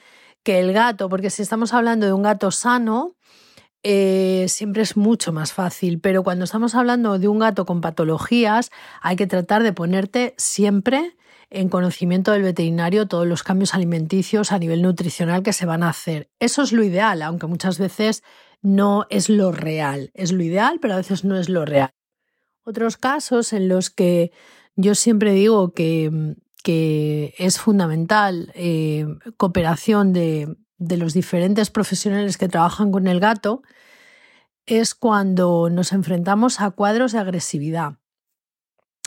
que 0.44 0.60
el 0.60 0.74
gato, 0.74 1.10
porque 1.10 1.29
si 1.29 1.41
estamos 1.41 1.74
hablando 1.74 2.06
de 2.06 2.13
un 2.13 2.24
gato 2.24 2.51
sano, 2.51 3.15
eh, 3.84 4.46
siempre 4.50 4.82
es 4.82 4.98
mucho 4.98 5.32
más 5.32 5.53
fácil, 5.53 6.00
pero 6.00 6.24
cuando 6.24 6.46
estamos 6.46 6.75
hablando 6.75 7.20
de 7.20 7.27
un 7.27 7.39
gato 7.39 7.65
con 7.65 7.82
patologías, 7.82 8.70
hay 9.01 9.15
que 9.15 9.27
tratar 9.27 9.63
de 9.63 9.74
ponerte 9.74 10.34
siempre 10.38 11.15
en 11.50 11.70
conocimiento 11.70 12.32
del 12.32 12.41
veterinario 12.41 13.08
todos 13.08 13.25
los 13.25 13.44
cambios 13.44 13.74
alimenticios 13.74 14.51
a 14.51 14.60
nivel 14.60 14.82
nutricional 14.82 15.44
que 15.44 15.53
se 15.53 15.65
van 15.65 15.84
a 15.84 15.89
hacer. 15.89 16.29
Eso 16.39 16.63
es 16.63 16.74
lo 16.74 16.84
ideal, 16.84 17.22
aunque 17.22 17.48
muchas 17.48 17.79
veces 17.79 18.24
no 18.62 19.06
es 19.10 19.29
lo 19.29 19.51
real. 19.51 20.12
Es 20.13 20.32
lo 20.32 20.44
ideal, 20.44 20.79
pero 20.82 20.96
a 20.96 20.98
veces 20.98 21.24
no 21.24 21.38
es 21.38 21.48
lo 21.48 21.65
real. 21.65 21.91
Otros 22.63 22.98
casos 22.98 23.53
en 23.53 23.70
los 23.70 23.89
que 23.89 24.32
yo 24.75 24.94
siempre 24.96 25.32
digo 25.32 25.72
que 25.74 26.36
que 26.67 27.33
es 27.38 27.62
fundamental 27.62 28.51
eh, 28.53 29.05
cooperación 29.38 30.12
de, 30.12 30.57
los 30.77 31.13
diferentes 31.13 31.69
profesionales 31.69 32.38
que 32.38 32.50
trabajan 32.50 32.91
con 32.91 33.07
el 33.07 33.21
gato 33.21 33.62
es 34.65 34.93
cuando 34.93 35.69
nos 35.69 35.93
enfrentamos 35.93 36.59
a 36.59 36.71
cuadros 36.71 37.13
de 37.13 37.19
agresividad. 37.19 37.93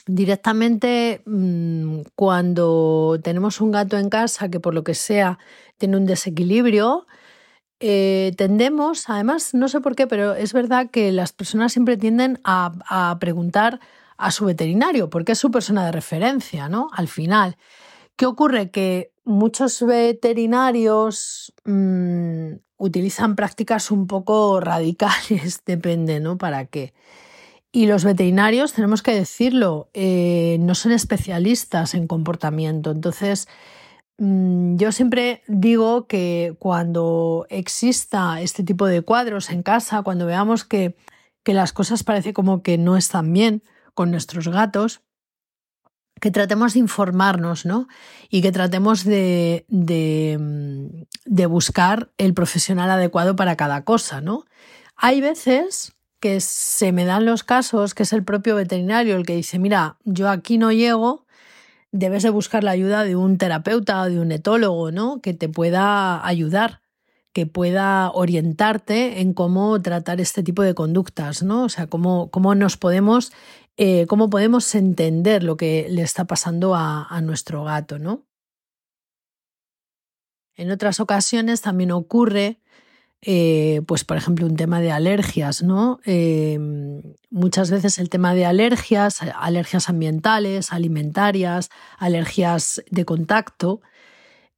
Directamente 0.06 1.22
mm, 1.26 2.00
cuando 2.14 3.20
tenemos 3.22 3.60
un 3.60 3.72
gato 3.72 3.98
en 3.98 4.08
casa 4.08 4.48
que 4.48 4.58
por 4.58 4.72
lo 4.72 4.82
que 4.82 4.94
sea 4.94 5.38
tiene 5.76 5.98
un 5.98 6.06
desequilibrio, 6.06 7.06
eh, 7.78 8.32
tendemos, 8.38 9.10
además, 9.10 9.52
no 9.52 9.68
sé 9.68 9.82
por 9.82 9.96
qué, 9.96 10.06
pero 10.06 10.34
es 10.34 10.54
verdad 10.54 10.88
que 10.90 11.12
las 11.12 11.34
personas 11.34 11.74
siempre 11.74 11.98
tienden 11.98 12.40
a, 12.42 12.72
a 12.88 13.18
preguntar 13.18 13.80
a 14.20 14.30
su 14.30 14.44
veterinario, 14.44 15.08
porque 15.08 15.32
es 15.32 15.38
su 15.38 15.50
persona 15.50 15.84
de 15.86 15.92
referencia, 15.92 16.68
¿no? 16.68 16.88
Al 16.92 17.08
final. 17.08 17.56
¿Qué 18.16 18.26
ocurre? 18.26 18.70
Que 18.70 19.12
muchos 19.24 19.82
veterinarios 19.82 21.54
mm, 21.64 22.52
utilizan 22.76 23.34
prácticas 23.34 23.90
un 23.90 24.06
poco 24.06 24.60
radicales, 24.60 25.62
depende, 25.66 26.20
¿no? 26.20 26.36
¿Para 26.36 26.66
qué? 26.66 26.92
Y 27.72 27.86
los 27.86 28.04
veterinarios, 28.04 28.74
tenemos 28.74 29.02
que 29.02 29.14
decirlo, 29.14 29.88
eh, 29.94 30.58
no 30.60 30.74
son 30.74 30.92
especialistas 30.92 31.94
en 31.94 32.06
comportamiento. 32.06 32.90
Entonces, 32.90 33.48
mm, 34.18 34.76
yo 34.76 34.92
siempre 34.92 35.42
digo 35.46 36.06
que 36.06 36.56
cuando 36.58 37.46
exista 37.48 38.42
este 38.42 38.64
tipo 38.64 38.86
de 38.86 39.00
cuadros 39.00 39.50
en 39.50 39.62
casa, 39.62 40.02
cuando 40.02 40.26
veamos 40.26 40.64
que, 40.64 40.94
que 41.42 41.54
las 41.54 41.72
cosas 41.72 42.04
parece 42.04 42.34
como 42.34 42.62
que 42.62 42.76
no 42.76 42.96
están 42.98 43.32
bien, 43.32 43.62
con 43.94 44.10
nuestros 44.10 44.48
gatos, 44.48 45.02
que 46.20 46.30
tratemos 46.30 46.74
de 46.74 46.80
informarnos, 46.80 47.64
¿no? 47.64 47.88
Y 48.28 48.42
que 48.42 48.52
tratemos 48.52 49.04
de, 49.04 49.64
de, 49.68 51.46
buscar 51.46 52.10
el 52.18 52.34
profesional 52.34 52.90
adecuado 52.90 53.34
para 53.34 53.56
cada 53.56 53.84
cosa, 53.84 54.20
¿no? 54.20 54.44
Hay 54.96 55.20
veces 55.20 55.94
que 56.20 56.40
se 56.40 56.92
me 56.92 57.06
dan 57.06 57.24
los 57.24 57.42
casos 57.42 57.94
que 57.94 58.02
es 58.02 58.12
el 58.12 58.22
propio 58.22 58.54
veterinario 58.54 59.16
el 59.16 59.24
que 59.24 59.34
dice, 59.34 59.58
mira, 59.58 59.96
yo 60.04 60.28
aquí 60.28 60.58
no 60.58 60.70
llego, 60.70 61.24
debes 61.90 62.22
de 62.22 62.30
buscar 62.30 62.62
la 62.62 62.72
ayuda 62.72 63.04
de 63.04 63.16
un 63.16 63.38
terapeuta 63.38 64.02
o 64.02 64.10
de 64.10 64.20
un 64.20 64.30
etólogo, 64.30 64.92
¿no? 64.92 65.22
Que 65.22 65.32
te 65.32 65.48
pueda 65.48 66.24
ayudar, 66.26 66.82
que 67.32 67.46
pueda 67.46 68.10
orientarte 68.10 69.22
en 69.22 69.32
cómo 69.32 69.80
tratar 69.80 70.20
este 70.20 70.42
tipo 70.42 70.62
de 70.62 70.74
conductas, 70.74 71.42
¿no? 71.42 71.64
O 71.64 71.68
sea, 71.70 71.86
cómo, 71.86 72.30
cómo 72.30 72.54
nos 72.54 72.76
podemos 72.76 73.32
eh, 73.82 74.04
cómo 74.06 74.28
podemos 74.28 74.74
entender 74.74 75.42
lo 75.42 75.56
que 75.56 75.86
le 75.88 76.02
está 76.02 76.26
pasando 76.26 76.74
a, 76.74 77.18
nuestro 77.22 77.64
gato, 77.64 77.98
¿no? 77.98 78.26
En 80.54 80.70
otras 80.70 81.00
ocasiones 81.00 81.62
también 81.62 81.90
ocurre, 81.90 82.60
eh, 83.22 83.80
pues 83.86 84.04
por 84.04 84.18
ejemplo, 84.18 84.44
un 84.44 84.56
tema 84.56 84.82
de 84.82 84.92
alergias, 84.92 85.62
¿no? 85.62 85.98
Em, 86.04 87.00
muchas 87.30 87.70
veces 87.70 87.98
el 87.98 88.10
tema 88.10 88.34
de 88.34 88.44
alergias, 88.44 89.22
alergias 89.22 89.88
ambientales, 89.88 90.72
alimentarias, 90.74 91.70
alergias 91.96 92.82
de 92.90 93.06
contacto, 93.06 93.80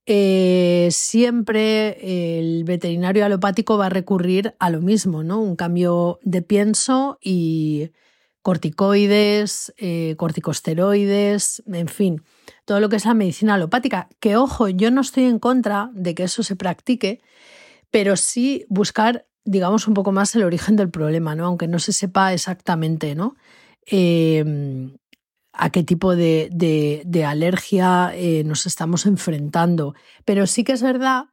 eh, 0.04 0.88
siempre 0.90 2.40
el 2.40 2.64
veterinario 2.64 3.24
alopático 3.24 3.78
va 3.78 3.86
a 3.86 3.88
recurrir 3.88 4.56
a 4.58 4.68
lo 4.68 4.80
mismo, 4.80 5.22
¿no? 5.22 5.40
Un 5.40 5.54
cambio 5.54 6.18
de 6.24 6.42
pienso 6.42 7.18
y, 7.22 7.92
corticoides, 8.42 9.72
eh, 9.78 10.14
corticosteroides, 10.18 11.62
en 11.66 11.88
fin, 11.88 12.22
todo 12.64 12.80
lo 12.80 12.88
que 12.88 12.96
es 12.96 13.04
la 13.04 13.14
medicina 13.14 13.54
alopática. 13.54 14.08
Que 14.20 14.36
ojo, 14.36 14.68
yo 14.68 14.90
no 14.90 15.00
estoy 15.00 15.24
en 15.24 15.38
contra 15.38 15.90
de 15.94 16.14
que 16.14 16.24
eso 16.24 16.42
se 16.42 16.56
practique, 16.56 17.20
pero 17.90 18.16
sí 18.16 18.66
buscar, 18.68 19.26
digamos, 19.44 19.86
un 19.86 19.94
poco 19.94 20.12
más 20.12 20.34
el 20.34 20.42
origen 20.42 20.76
del 20.76 20.90
problema, 20.90 21.34
¿no? 21.36 21.46
Aunque 21.46 21.68
no 21.68 21.78
se 21.78 21.92
sepa 21.92 22.32
exactamente, 22.32 23.14
¿no? 23.14 23.36
Em, 23.86 24.96
a 25.52 25.70
qué 25.70 25.82
tipo 25.84 26.16
de, 26.16 27.24
alergia 27.26 28.12
eh, 28.14 28.42
nos 28.44 28.66
estamos 28.66 29.06
enfrentando. 29.06 29.94
Pero 30.24 30.46
sí 30.46 30.64
que 30.64 30.72
es 30.72 30.82
verdad 30.82 31.26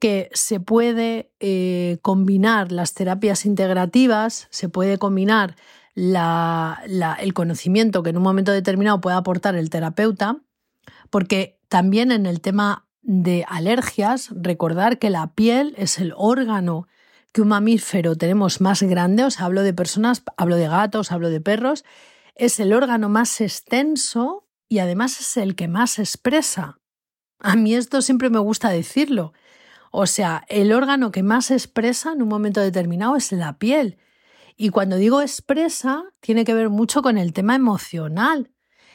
que 0.00 0.30
se 0.32 0.60
puede 0.60 1.32
eh, 1.40 1.98
combinar 2.02 2.70
las 2.72 2.94
terapias 2.94 3.46
integrativas, 3.46 4.46
se 4.50 4.68
puede 4.68 4.98
combinar 4.98 5.56
el 5.98 7.34
conocimiento 7.34 8.02
que 8.02 8.10
en 8.10 8.16
un 8.16 8.22
momento 8.22 8.52
determinado 8.52 9.00
puede 9.00 9.16
aportar 9.16 9.56
el 9.56 9.70
terapeuta, 9.70 10.36
porque 11.10 11.58
también 11.68 12.12
en 12.12 12.26
el 12.26 12.40
tema 12.40 12.86
de 13.02 13.44
alergias, 13.48 14.30
recordar 14.32 14.98
que 14.98 15.10
la 15.10 15.34
piel 15.34 15.74
es 15.76 15.98
el 15.98 16.12
órgano 16.16 16.86
que 17.32 17.42
un 17.42 17.48
mamífero 17.48 18.16
tenemos 18.16 18.60
más 18.60 18.82
grande, 18.82 19.24
o 19.24 19.30
sea, 19.30 19.46
hablo 19.46 19.62
de 19.62 19.74
personas, 19.74 20.22
hablo 20.36 20.56
de 20.56 20.68
gatos, 20.68 21.12
hablo 21.12 21.30
de 21.30 21.40
perros, 21.40 21.84
es 22.34 22.60
el 22.60 22.72
órgano 22.72 23.08
más 23.08 23.40
extenso 23.40 24.46
y 24.68 24.78
además 24.78 25.20
es 25.20 25.36
el 25.36 25.54
que 25.54 25.68
más 25.68 25.98
expresa. 25.98 26.80
A 27.40 27.56
mí 27.56 27.74
esto 27.74 28.02
siempre 28.02 28.30
me 28.30 28.38
gusta 28.38 28.70
decirlo. 28.70 29.32
O 29.90 30.06
sea, 30.06 30.44
el 30.48 30.72
órgano 30.72 31.10
que 31.10 31.22
más 31.22 31.50
expresa 31.50 32.12
en 32.12 32.22
un 32.22 32.28
momento 32.28 32.60
determinado 32.60 33.16
es 33.16 33.32
la 33.32 33.58
piel. 33.58 33.98
Y 34.60 34.70
cuando 34.70 34.96
digo 34.96 35.22
expresa, 35.22 36.02
tiene 36.18 36.44
que 36.44 36.52
ver 36.52 36.68
mucho 36.68 37.00
con 37.00 37.16
el 37.16 37.32
tema 37.32 37.54
emocional. 37.54 38.50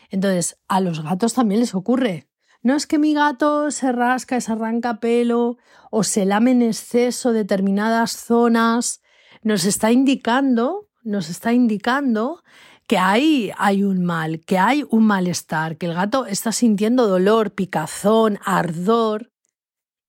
Entonces, 0.10 0.60
a 0.67 0.82
los 0.82 1.01
gatos 1.01 1.34
también 1.36 1.62
les 1.62 1.74
ocurre. 1.74 2.27
No 2.62 2.75
es 2.75 2.86
que 2.86 3.00
mi 3.00 3.13
gato 3.13 3.72
se 3.72 3.93
rasca, 3.93 4.41
se 4.41 4.51
arranca 4.51 5.00
pelo 5.00 5.58
o 5.89 6.03
se 6.03 6.25
lame 6.25 6.51
en 6.51 6.63
exceso 6.63 7.32
determinadas 7.32 8.12
zonas. 8.12 9.01
Nos 9.41 9.63
está 9.63 9.93
indicando, 9.93 10.89
nos 11.01 11.29
está 11.29 11.53
indicando 11.53 12.43
que 12.86 12.98
ahí 12.98 13.53
hay 13.58 13.86
un 13.86 14.03
mal, 14.03 14.41
que 14.41 14.58
hay 14.58 14.84
un 14.89 15.05
malestar, 15.05 15.77
que 15.77 15.86
el 15.86 15.93
gato 15.93 16.25
está 16.25 16.51
sintiendo 16.51 17.08
dolor, 17.08 17.53
picazón, 17.53 18.38
ardor. 18.43 19.32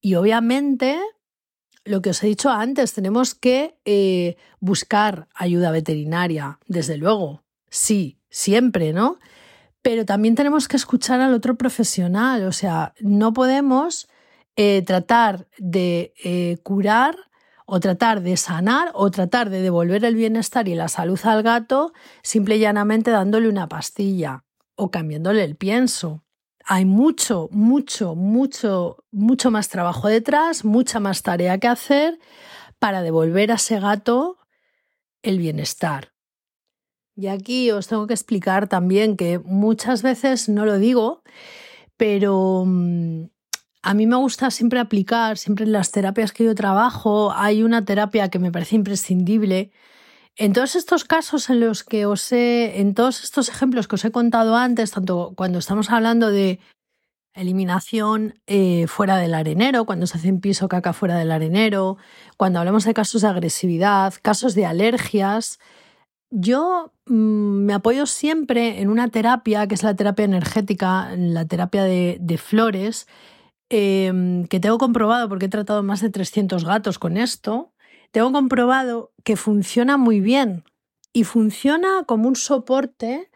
Y 0.01 0.17
obviamente, 0.17 1.01
lo 1.85 2.03
que 2.03 2.11
os 2.11 2.23
he 2.23 2.27
dicho 2.27 2.51
antes, 2.51 2.93
tenemos 2.93 3.35
que 3.35 3.77
eh, 3.85 4.37
buscar 4.61 5.29
ayuda 5.35 5.71
veterinaria, 5.71 6.59
desde 6.67 6.97
luego. 6.97 7.43
Sí, 7.69 8.19
siempre, 8.31 8.93
¿no? 8.93 9.19
Pero 9.83 10.05
también 10.07 10.35
tenemos 10.35 10.67
que 10.67 10.77
escuchar 10.77 11.21
al 11.21 11.35
otro 11.35 11.57
profesional, 11.57 12.45
o 12.47 12.53
sea, 12.53 12.95
no 13.01 13.33
podemos 13.33 14.09
eh, 14.57 14.83
tratar 14.83 15.47
de 15.59 16.15
eh, 16.25 16.59
curar 16.63 17.17
o 17.67 17.81
tratar 17.81 18.23
de 18.23 18.37
sanar 18.37 18.91
o 18.95 19.11
tratar 19.11 19.51
de 19.51 19.61
devolver 19.61 20.05
el 20.05 20.15
bienestar 20.15 20.69
y 20.69 20.75
la 20.75 20.89
salud 20.89 21.19
al 21.25 21.43
gato 21.43 21.93
simple 22.23 22.57
y 22.57 22.61
llanamente 22.61 23.11
dándole 23.11 23.49
una 23.49 23.69
pastilla 23.69 24.45
o 24.77 24.91
cambiándole 24.91 25.45
el 25.45 25.57
pienso 25.57 26.24
hay 26.67 26.85
mucho, 26.85 27.49
mucho, 27.53 28.15
mucho, 28.15 29.05
mucho 29.11 29.51
más 29.51 29.69
trabajo 29.69 30.09
detrás, 30.09 30.65
mucha 30.65 30.99
más 30.99 31.23
tarea 31.23 31.59
que 31.59 31.69
hacer 31.69 32.19
para 32.79 33.03
devolver 33.03 33.53
a 33.53 33.57
ese 33.57 33.81
gato 33.81 34.39
el 35.23 35.39
bienestar. 35.39 36.13
Y 37.17 37.29
aquí 37.29 37.71
os 37.71 37.87
tengo 37.87 38.07
que 38.07 38.15
explicar 38.15 38.67
también 38.67 39.17
que 39.17 39.39
muchas 39.39 40.03
veces 40.03 40.49
no 40.49 40.65
lo 40.65 40.79
digo, 40.79 41.23
pero 41.97 42.65
mm, 42.67 43.25
a 43.83 43.95
mí 43.95 44.07
me 44.07 44.17
gusta 44.17 44.51
siempre 44.51 44.81
aplicar, 44.81 45.37
siempre 45.39 45.67
en 45.67 45.73
las 45.73 45.93
terapias 45.93 46.33
que 46.33 46.45
yo 46.45 46.55
trabajo, 46.55 47.33
hay 47.33 47.63
una 47.63 47.85
terapia 47.85 48.31
que 48.31 48.39
me 48.39 48.51
parece 48.51 48.77
imprescindible, 48.77 49.71
en 50.37 50.53
todos 50.53 50.75
estos 50.77 51.05
casos 51.05 51.49
en 51.51 51.61
los 51.61 51.85
que 51.85 52.07
os 52.07 52.33
he, 52.33 52.81
en 52.81 52.95
todos 52.95 53.23
estos 53.23 53.49
ejemplos 53.49 53.87
que 53.87 53.95
os 53.95 54.05
he 54.05 54.11
contado 54.11 54.57
antes, 54.57 54.91
tanto 54.91 55.33
cuando 55.37 55.59
estamos 55.59 55.91
hablando 55.91 56.31
de 56.31 56.59
eliminación 57.35 58.41
eh, 58.47 58.87
fuera 58.87 59.17
del 59.17 59.35
arenero, 59.35 59.85
cuando 59.87 60.07
se 60.07 60.19
hace 60.19 60.31
un 60.31 60.41
piso 60.41 60.69
caca 60.69 60.93
fuera 60.93 61.17
del 61.19 61.33
arenero, 61.33 61.99
cuando 62.37 62.59
hablamos 62.59 62.85
de 62.85 62.95
casos 62.95 63.23
de 63.23 63.29
agresividad, 63.29 64.15
casos 64.23 64.55
de 64.55 64.67
alergias, 64.67 65.59
yo 66.31 66.93
mm, 67.07 67.65
me 67.65 67.75
apoyo 67.75 68.07
siempre 68.07 68.81
en 68.81 68.89
una 68.89 69.09
terapia 69.09 69.67
que 69.67 69.75
es 69.75 69.83
la 69.83 69.95
terapia 69.95 70.25
energética, 70.25 71.15
la 71.17 71.45
terapia 71.47 71.85
de, 71.85 72.39
flores, 72.39 73.07
em, 73.69 74.47
que 74.47 74.61
tengo 74.61 74.79
comprobado 74.79 75.29
porque 75.29 75.47
he 75.47 75.49
tratado 75.49 75.83
más 75.83 76.01
de 76.01 76.11
300 76.11 76.65
gatos 76.65 76.99
con 76.99 77.17
esto, 77.17 77.74
tengo 78.15 78.31
comprobado 78.31 79.11
que 79.25 79.35
funciona 79.35 79.97
muy 79.97 80.21
bien 80.21 80.63
y 81.13 81.25
funciona 81.25 82.05
como 82.07 82.29
un 82.29 82.37
soporte 82.37 83.29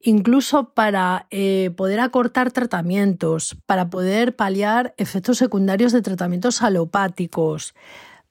incluso 0.00 0.70
para 0.72 1.26
eh, 1.30 1.70
poder 1.76 2.00
acortar 2.00 2.50
tratamientos, 2.50 3.54
para 3.66 3.90
poder 3.90 4.34
paliar 4.34 4.94
efectos 4.96 5.36
secundarios 5.36 5.92
de 5.92 6.00
tratamientos 6.00 6.62
alopáticos, 6.62 7.74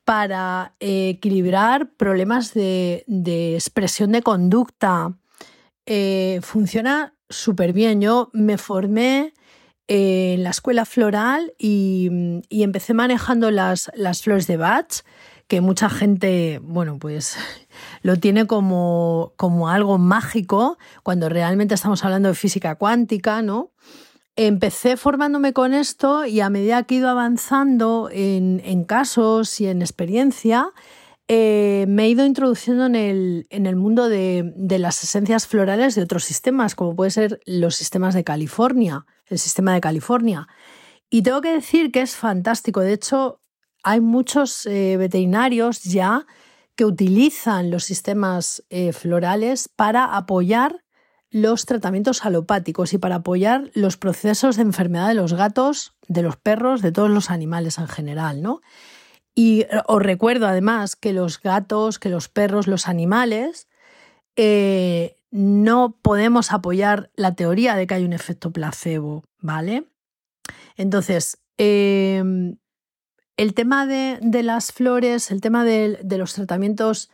para 0.04 0.74
eh, 0.80 1.10
equilibrar 1.10 1.92
problemas 1.92 2.56
de, 2.56 3.06
expresión 3.56 4.14
de 4.14 4.24
conducta. 4.24 5.14
Eh, 5.86 6.40
funciona 6.42 7.14
súper 7.30 7.72
bien. 7.72 8.02
Yo 8.02 8.32
me 8.34 8.58
formé 8.58 9.34
en 9.88 10.44
la 10.44 10.50
escuela 10.50 10.86
floral 10.86 11.54
y, 11.60 12.10
empecé 12.50 12.96
manejando 12.96 13.52
las, 13.52 13.92
las 13.96 14.24
flores 14.24 14.48
de 14.48 14.58
Bach 14.58 15.04
que 15.48 15.62
mucha 15.62 15.90
gente, 15.90 16.60
bueno, 16.64 16.98
pues 17.00 17.38
lo 18.02 18.18
tiene 18.18 18.48
como, 18.48 19.34
como 19.36 19.70
algo 19.70 19.98
mágico, 19.98 20.78
cuando 21.04 21.30
realmente 21.30 21.76
estamos 21.76 22.04
hablando 22.04 22.30
de 22.30 22.36
física 22.36 22.76
cuántica, 22.76 23.42
¿no? 23.42 23.72
Empecé 24.36 24.98
formándome 24.98 25.54
con 25.54 25.74
esto 25.74 26.26
y 26.26 26.40
a 26.40 26.50
medida 26.50 26.84
que 26.84 26.96
he 26.96 26.98
ido 26.98 27.10
avanzando 27.10 28.10
en, 28.12 28.84
casos 28.86 29.62
y 29.62 29.68
en 29.68 29.84
experiencia, 29.84 30.72
eh, 31.28 31.86
me 31.88 32.06
he 32.06 32.10
ido 32.10 32.26
introduciendo 32.26 32.88
en 32.88 32.96
el, 32.96 33.46
en 33.52 33.68
el 33.68 33.76
mundo 33.76 34.10
de, 34.10 34.52
de, 34.56 34.80
las 34.80 35.04
esencias 35.04 35.46
florales 35.46 35.94
de 35.94 36.02
otros 36.02 36.24
sistemas, 36.24 36.74
como 36.74 36.96
puede 36.96 37.12
ser 37.12 37.42
los 37.46 37.76
sistemas 37.76 38.16
de 38.16 38.24
California, 38.24 39.06
el 39.28 39.38
sistema 39.38 39.72
de 39.76 39.82
California. 39.82 40.48
Y 41.12 41.22
tengo 41.22 41.42
que 41.42 41.54
decir 41.54 41.92
que 41.92 42.02
es 42.02 42.16
fantástico. 42.16 42.82
De 42.82 42.94
hecho, 42.94 43.43
hay 43.84 44.00
muchos 44.00 44.66
eh, 44.66 44.98
veterinarios 44.98 45.84
ya 45.84 46.26
que 46.76 46.86
utilizan 46.86 47.70
los 47.70 47.84
sistemas 47.84 48.64
eh, 48.70 48.94
florales 48.94 49.70
para 49.70 50.16
apoyar 50.16 50.84
los 51.30 51.66
tratamientos 51.66 52.26
alopáticos 52.26 52.94
y 52.94 52.98
para 52.98 53.16
apoyar 53.16 53.70
los 53.74 53.98
procesos 53.98 54.56
de 54.56 54.64
enfermedad 54.64 55.10
de 55.10 55.16
los 55.16 55.34
gatos, 55.34 55.96
de 56.08 56.22
los 56.22 56.38
perros, 56.38 56.82
de 56.82 56.92
todos 56.92 57.10
los 57.10 57.30
animales 57.30 57.78
en 57.78 57.88
general, 57.88 58.42
¿no? 58.42 58.62
Y 59.36 59.62
eh, 59.62 59.68
os 59.88 60.02
recuerdo 60.02 60.48
además 60.48 60.96
que 60.96 61.12
los 61.12 61.42
gatos, 61.42 62.00
que 62.00 62.10
los 62.10 62.30
perros, 62.30 62.68
los 62.68 62.88
animales, 62.88 63.68
no 65.32 66.00
podemos 66.02 66.52
apoyar 66.52 67.12
la 67.16 67.36
teoría 67.36 67.76
de 67.76 67.86
que 67.86 67.94
hay 67.94 68.06
un 68.06 68.14
efecto 68.14 68.52
placebo, 68.52 69.24
¿vale? 69.40 69.86
Entonces, 70.76 71.40
em, 71.58 72.58
el 73.38 73.54
tema 73.54 73.86
de, 73.88 74.44
las 74.44 74.72
flores, 74.72 75.32
el 75.32 75.42
tema 75.42 75.64
de, 75.64 76.00
los 76.18 76.34
tratamientos 76.34 77.10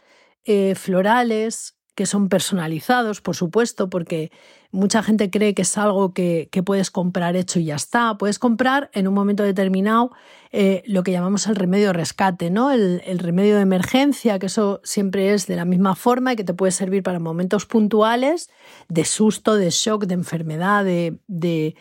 eh, 0.46 0.76
florales, 0.76 1.76
que 1.96 2.06
son 2.06 2.30
personalizados, 2.30 3.20
por 3.20 3.36
supuesto, 3.36 3.90
porque 3.90 4.32
mucha 4.72 5.04
gente 5.04 5.30
cree 5.30 5.54
que 5.54 5.64
es 5.64 5.78
algo 5.78 6.14
que, 6.14 6.50
puedes 6.66 6.92
comprar 6.92 7.36
hecho 7.36 7.60
y 7.60 7.66
ya 7.66 7.76
está. 7.76 8.18
Puedes 8.18 8.40
comprar 8.40 8.90
en 8.94 9.08
un 9.08 9.14
momento 9.14 9.44
determinado 9.44 10.12
eh, 10.52 10.82
lo 10.86 11.04
que 11.04 11.12
llamamos 11.12 11.48
el 11.48 11.58
remedio 11.58 11.92
rescate, 11.92 12.52
¿no? 12.52 12.72
El, 12.72 13.20
remedio 13.20 13.58
de 13.58 13.64
emergencia, 13.64 14.40
que 14.40 14.46
eso 14.46 14.80
siempre 14.86 15.34
es 15.34 15.46
de 15.48 15.58
la 15.58 15.66
misma 15.66 15.94
forma 15.96 16.32
y 16.32 16.36
que 16.38 16.46
te 16.46 16.54
puede 16.54 16.72
servir 16.72 17.04
para 17.04 17.20
momentos 17.20 17.66
puntuales 17.66 18.50
de 18.88 19.04
susto, 19.04 19.56
de 19.56 19.70
shock, 19.70 20.06
de 20.06 20.14
enfermedad, 20.14 20.86
de, 20.86 21.20
de 21.28 21.76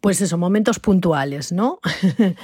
pues 0.00 0.20
eso, 0.20 0.38
momentos 0.38 0.78
puntuales, 0.78 1.52
¿no? 1.52 1.80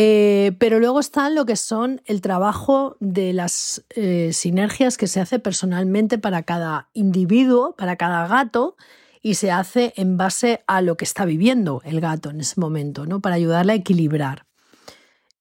Eh, 0.00 0.52
pero 0.60 0.78
luego 0.78 1.00
están 1.00 1.34
lo 1.34 1.44
que 1.44 1.56
son 1.56 2.02
el 2.04 2.20
trabajo 2.20 2.96
de 3.00 3.32
las 3.32 3.84
eh, 3.96 4.30
sinergias 4.32 4.96
que 4.96 5.08
se 5.08 5.18
hace 5.18 5.40
personalmente 5.40 6.18
para 6.18 6.44
cada 6.44 6.88
individuo, 6.92 7.74
para 7.74 7.96
cada 7.96 8.28
gato, 8.28 8.76
y 9.22 9.34
se 9.34 9.50
hace 9.50 9.94
en 9.96 10.16
base 10.16 10.62
a 10.68 10.82
lo 10.82 10.96
que 10.96 11.04
está 11.04 11.24
viviendo 11.24 11.82
el 11.84 12.00
gato 12.00 12.30
en 12.30 12.40
ese 12.40 12.60
momento, 12.60 13.06
¿no? 13.06 13.20
Para 13.20 13.34
ayudarle 13.34 13.72
a 13.72 13.76
equilibrar. 13.76 14.46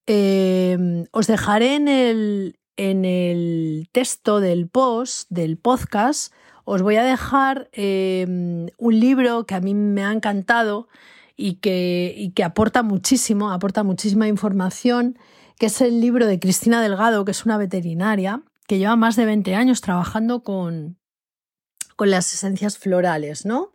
Eh, 0.08 1.06
os 1.12 1.28
dejaré 1.28 1.76
en 1.76 1.88
el, 1.88 2.60
en 2.78 3.06
el 3.06 3.90
texto 3.92 4.40
del 4.40 4.70
post, 4.70 5.30
del 5.30 5.58
podcast, 5.58 6.34
os 6.66 6.82
voy 6.82 6.96
a 6.96 7.04
dejar 7.04 7.70
un 7.76 9.00
libro 9.00 9.46
que 9.46 9.54
a 9.54 9.62
mí 9.62 9.76
me 9.76 10.04
ha 10.04 10.12
encantado, 10.12 10.88
y 11.38 11.56
que, 11.56 12.32
que 12.36 12.44
aporta 12.44 12.84
muchísimo, 12.84 13.52
aporta 13.52 13.84
muchísima 13.84 14.28
información, 14.28 15.18
que 15.60 15.68
es 15.68 15.80
el 15.82 16.02
libro 16.02 16.26
de 16.26 16.40
Cristina 16.40 16.82
Delgado, 16.82 17.24
que 17.24 17.32
es 17.32 17.46
una 17.46 17.58
veterinaria, 17.58 18.42
que 18.68 18.80
lleva 18.80 18.96
más 18.96 19.16
de 19.16 19.26
20 19.26 19.56
años 19.56 19.82
trabajando 19.82 20.44
con, 20.44 20.98
con 21.96 22.10
las 22.10 22.34
esencias 22.34 22.78
florales, 22.78 23.46
¿no? 23.46 23.72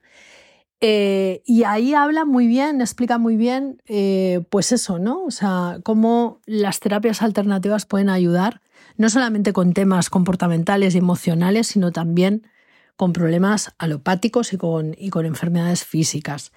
Eh, 0.84 1.42
y 1.46 1.62
ahí 1.62 1.94
habla 1.94 2.24
muy 2.24 2.48
bien, 2.48 2.80
explica 2.80 3.16
muy 3.16 3.36
bien, 3.36 3.80
eh, 3.86 4.44
pues 4.50 4.72
eso, 4.72 4.98
¿no? 4.98 5.22
O 5.22 5.30
sea, 5.30 5.78
cómo 5.84 6.40
las 6.44 6.80
terapias 6.80 7.22
alternativas 7.22 7.86
pueden 7.86 8.08
ayudar, 8.08 8.60
no 8.96 9.08
solamente 9.08 9.52
con 9.52 9.74
temas 9.74 10.10
comportamentales 10.10 10.96
y 10.96 10.98
emocionales, 10.98 11.68
sino 11.68 11.92
también 11.92 12.48
con 12.96 13.12
problemas 13.12 13.72
alopáticos 13.78 14.52
y 14.52 14.56
con, 14.56 14.96
y 14.98 15.10
con 15.10 15.24
enfermedades 15.24 15.84
físicas. 15.84 16.50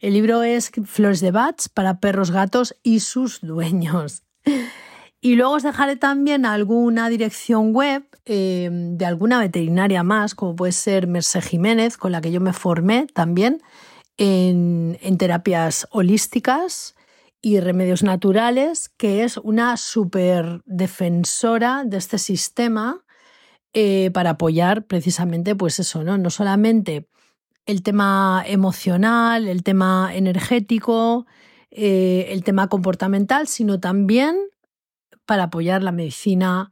El 0.00 0.12
libro 0.12 0.42
es 0.42 0.70
Flores 0.84 1.20
de 1.20 1.30
Bats 1.30 1.68
para 1.68 2.00
perros, 2.00 2.30
gatos 2.30 2.76
y 2.82 3.00
sus 3.00 3.40
dueños. 3.40 4.22
Y 5.20 5.34
luego 5.34 5.54
os 5.54 5.62
dejaré 5.62 5.96
también 5.96 6.44
alguna 6.44 7.08
dirección 7.08 7.72
web 7.72 8.04
eh, 8.26 8.68
de 8.70 9.04
alguna 9.06 9.40
veterinaria 9.40 10.02
más, 10.02 10.34
como 10.34 10.54
puede 10.54 10.72
ser 10.72 11.06
Merce 11.06 11.40
Jiménez, 11.40 11.96
con 11.96 12.12
la 12.12 12.20
que 12.20 12.30
yo 12.30 12.40
me 12.40 12.52
formé 12.52 13.06
también 13.06 13.62
en, 14.18 14.98
terapias 15.18 15.88
holísticas 15.90 16.94
y 17.40 17.60
remedios 17.60 18.02
naturales, 18.02 18.90
que 18.96 19.24
es 19.24 19.36
una 19.38 19.76
súper 19.76 20.62
defensora 20.66 21.84
de 21.84 21.96
este 21.96 22.18
sistema 22.18 23.04
eh, 23.72 24.10
para 24.12 24.30
apoyar 24.30 24.86
precisamente, 24.86 25.54
pues 25.54 25.78
eso, 25.78 26.04
¿no? 26.04 26.18
No 26.18 26.30
solamente 26.30 27.08
el 27.66 27.82
tema 27.82 28.42
emocional, 28.46 29.48
el 29.48 29.62
tema 29.62 30.10
energético, 30.14 31.26
eh, 31.70 32.28
el 32.30 32.44
tema 32.44 32.68
comportamental, 32.68 33.48
sino 33.48 33.80
también 33.80 34.36
para 35.26 35.44
apoyar 35.44 35.82
la 35.82 35.92
medicina 35.92 36.70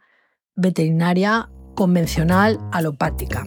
veterinaria 0.54 1.50
convencional 1.74 2.58
alopática. 2.72 3.44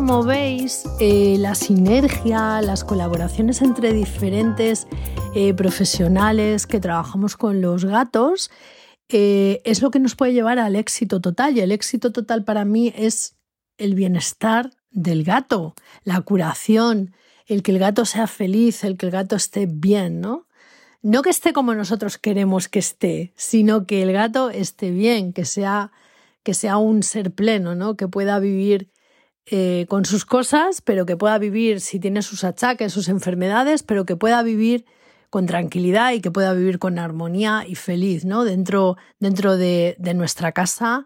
Como 0.00 0.24
veis, 0.24 0.84
eh, 0.98 1.36
la 1.38 1.54
sinergia, 1.54 2.62
las 2.62 2.84
colaboraciones 2.84 3.60
entre 3.60 3.92
diferentes 3.92 4.86
eh, 5.34 5.52
profesionales 5.52 6.66
que 6.66 6.80
trabajamos 6.80 7.36
con 7.36 7.60
los 7.60 7.84
gatos 7.84 8.50
eh, 9.10 9.60
es 9.66 9.82
lo 9.82 9.90
que 9.90 9.98
nos 9.98 10.16
puede 10.16 10.32
llevar 10.32 10.58
al 10.58 10.74
éxito 10.74 11.20
total. 11.20 11.54
Y 11.54 11.60
el 11.60 11.70
éxito 11.70 12.12
total 12.12 12.44
para 12.44 12.64
mí 12.64 12.94
es 12.96 13.36
el 13.76 13.94
bienestar 13.94 14.70
del 14.90 15.22
gato, 15.22 15.74
la 16.02 16.22
curación, 16.22 17.14
el 17.44 17.62
que 17.62 17.72
el 17.72 17.78
gato 17.78 18.06
sea 18.06 18.26
feliz, 18.26 18.84
el 18.84 18.96
que 18.96 19.04
el 19.04 19.12
gato 19.12 19.36
esté 19.36 19.66
bien, 19.70 20.22
¿no? 20.22 20.46
No 21.02 21.20
que 21.20 21.28
esté 21.28 21.52
como 21.52 21.74
nosotros 21.74 22.16
queremos 22.16 22.68
que 22.68 22.78
esté, 22.78 23.34
sino 23.36 23.86
que 23.86 24.00
el 24.02 24.12
gato 24.14 24.48
esté 24.48 24.92
bien, 24.92 25.34
que 25.34 25.44
sea, 25.44 25.92
que 26.42 26.54
sea 26.54 26.78
un 26.78 27.02
ser 27.02 27.34
pleno, 27.34 27.74
¿no? 27.74 27.98
Que 27.98 28.08
pueda 28.08 28.38
vivir 28.38 28.90
eh, 29.52 29.86
con 29.88 30.04
sus 30.04 30.24
cosas, 30.24 30.80
pero 30.80 31.06
que 31.06 31.16
pueda 31.16 31.36
vivir, 31.38 31.80
si 31.80 31.98
tiene 31.98 32.22
sus 32.22 32.44
achaques, 32.44 32.92
sus 32.92 33.08
enfermedades, 33.08 33.82
pero 33.82 34.06
que 34.06 34.14
pueda 34.14 34.44
vivir 34.44 34.84
con 35.28 35.46
tranquilidad 35.46 36.12
y 36.12 36.20
que 36.20 36.30
pueda 36.30 36.52
vivir 36.52 36.78
con 36.78 37.00
armonía 37.00 37.64
y 37.66 37.74
feliz, 37.74 38.24
¿no? 38.24 38.44
Dentro, 38.44 38.96
dentro 39.18 39.56
de, 39.56 39.96
nuestra 40.14 40.52
casa 40.52 41.04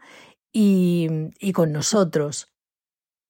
y, 0.52 1.08
y 1.40 1.52
con 1.52 1.72
nosotros. 1.72 2.48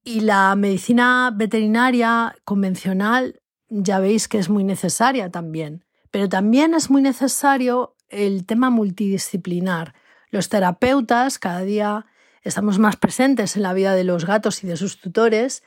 Y 0.03 0.21
la 0.21 0.53
medicina 0.57 1.33
veterinaria 1.33 2.35
convencional 2.45 3.41
ya 3.69 4.01
veis 4.01 4.27
que 4.27 4.39
es 4.39 4.49
muy 4.49 4.65
necesaria 4.65 5.31
también, 5.31 5.85
pero 6.11 6.29
también 6.29 6.75
es 6.75 6.91
muy 6.91 7.03
necesario 7.03 7.95
el 8.09 8.47
tema 8.47 8.69
multidisciplinar. 8.69 9.95
Los 10.31 10.49
terapeutas 10.49 11.39
cada 11.39 11.61
día 11.61 12.07
estamos 12.45 12.79
más 12.79 12.97
presentes 12.97 13.57
en 13.57 13.63
la 13.63 13.73
vida 13.73 13.95
de 13.95 14.05
los 14.05 14.27
gatos 14.27 14.63
y 14.63 14.67
de 14.67 14.77
sus 14.77 15.01
tutores 15.01 15.63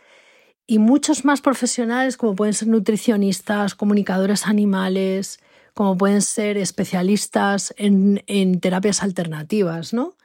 y 0.68 0.80
muchos 0.80 1.26
más 1.26 1.42
profesionales 1.42 2.18
como 2.18 2.36
pueden 2.36 2.54
ser 2.54 2.68
nutricionistas, 2.68 3.76
comunicadores 3.76 4.46
animales, 4.46 5.40
como 5.74 5.98
pueden 5.98 6.22
ser 6.22 6.58
especialistas 6.58 7.74
en, 7.78 8.60
terapias 8.60 9.04
alternativas, 9.04 9.94
¿no? 9.94 10.16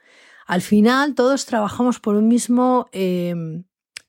Al 0.45 0.61
final 0.61 1.15
todos 1.15 1.45
trabajamos 1.45 1.99
por 1.99 2.15
un 2.15 2.27
mismo 2.27 2.87
em, 2.91 3.63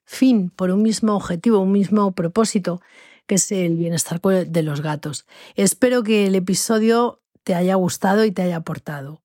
fin, 0.05 0.51
por 0.51 0.71
un 0.71 0.83
mismo 0.83 1.15
objetivo, 1.15 1.61
un 1.61 1.73
mismo 1.73 2.13
propósito, 2.13 2.81
que 3.27 3.37
es 3.37 3.53
el 3.53 3.77
bienestar 3.77 4.21
de 4.21 4.63
los 4.63 4.81
gatos. 4.81 5.27
Espero 5.55 6.03
que 6.03 6.27
el 6.27 6.35
episodio 6.35 7.21
te 7.45 7.55
haya 7.55 7.77
gustado 7.77 8.25
y 8.25 8.33
te 8.33 8.43
haya 8.43 8.57
aportado. 8.57 9.24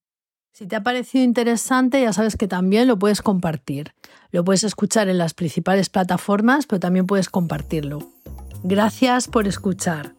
Si 0.59 0.67
te 0.67 0.75
ha 0.75 0.83
parecido 0.83 1.23
interesante, 1.23 2.01
ya 2.01 2.11
sabes 2.11 2.35
que 2.35 2.45
también 2.45 2.85
lo 2.89 2.99
puedes 2.99 3.21
compartir. 3.21 3.93
Lo 4.29 4.43
puedes 4.43 4.65
escuchar 4.65 5.07
en 5.07 5.17
las 5.17 5.33
principales 5.33 5.87
plataformas, 5.87 6.65
pero 6.65 6.81
también 6.81 7.05
puedes 7.05 7.29
compartirlo. 7.29 7.99
Gracias 8.63 9.29
por 9.29 9.47
escuchar. 9.47 10.15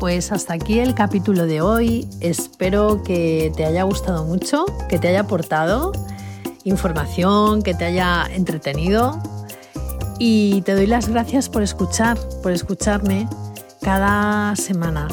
Pues 0.00 0.32
hasta 0.32 0.54
aquí 0.54 0.78
el 0.78 0.94
capítulo 0.94 1.44
de 1.44 1.60
hoy. 1.60 2.08
Espero 2.20 3.02
que 3.02 3.52
te 3.54 3.66
haya 3.66 3.82
gustado 3.82 4.24
mucho, 4.24 4.64
que 4.88 4.98
te 4.98 5.08
haya 5.08 5.20
aportado 5.20 5.92
información, 6.64 7.62
que 7.62 7.74
te 7.74 7.84
haya 7.84 8.24
entretenido. 8.32 9.22
Y 10.18 10.62
te 10.62 10.72
doy 10.74 10.86
las 10.86 11.10
gracias 11.10 11.50
por 11.50 11.62
escuchar, 11.62 12.18
por 12.42 12.52
escucharme 12.52 13.28
cada 13.82 14.56
semana. 14.56 15.08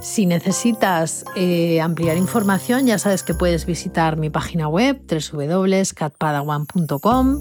Si 0.00 0.26
necesitas 0.26 1.24
eh, 1.36 1.80
ampliar 1.80 2.16
información, 2.16 2.86
ya 2.86 2.98
sabes 2.98 3.22
que 3.22 3.34
puedes 3.34 3.64
visitar 3.66 4.16
mi 4.16 4.30
página 4.30 4.66
web 4.68 5.00
www.catpadawan.com 5.08 7.40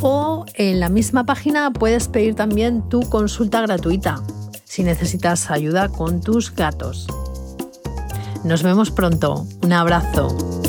o 0.00 0.46
en 0.54 0.80
la 0.80 0.88
misma 0.88 1.24
página 1.24 1.70
puedes 1.72 2.08
pedir 2.08 2.34
también 2.34 2.88
tu 2.88 3.02
consulta 3.08 3.60
gratuita 3.60 4.22
si 4.64 4.82
necesitas 4.84 5.50
ayuda 5.50 5.90
con 5.90 6.22
tus 6.22 6.54
gatos. 6.54 7.06
Nos 8.44 8.62
vemos 8.62 8.90
pronto. 8.90 9.46
Un 9.62 9.72
abrazo. 9.72 10.61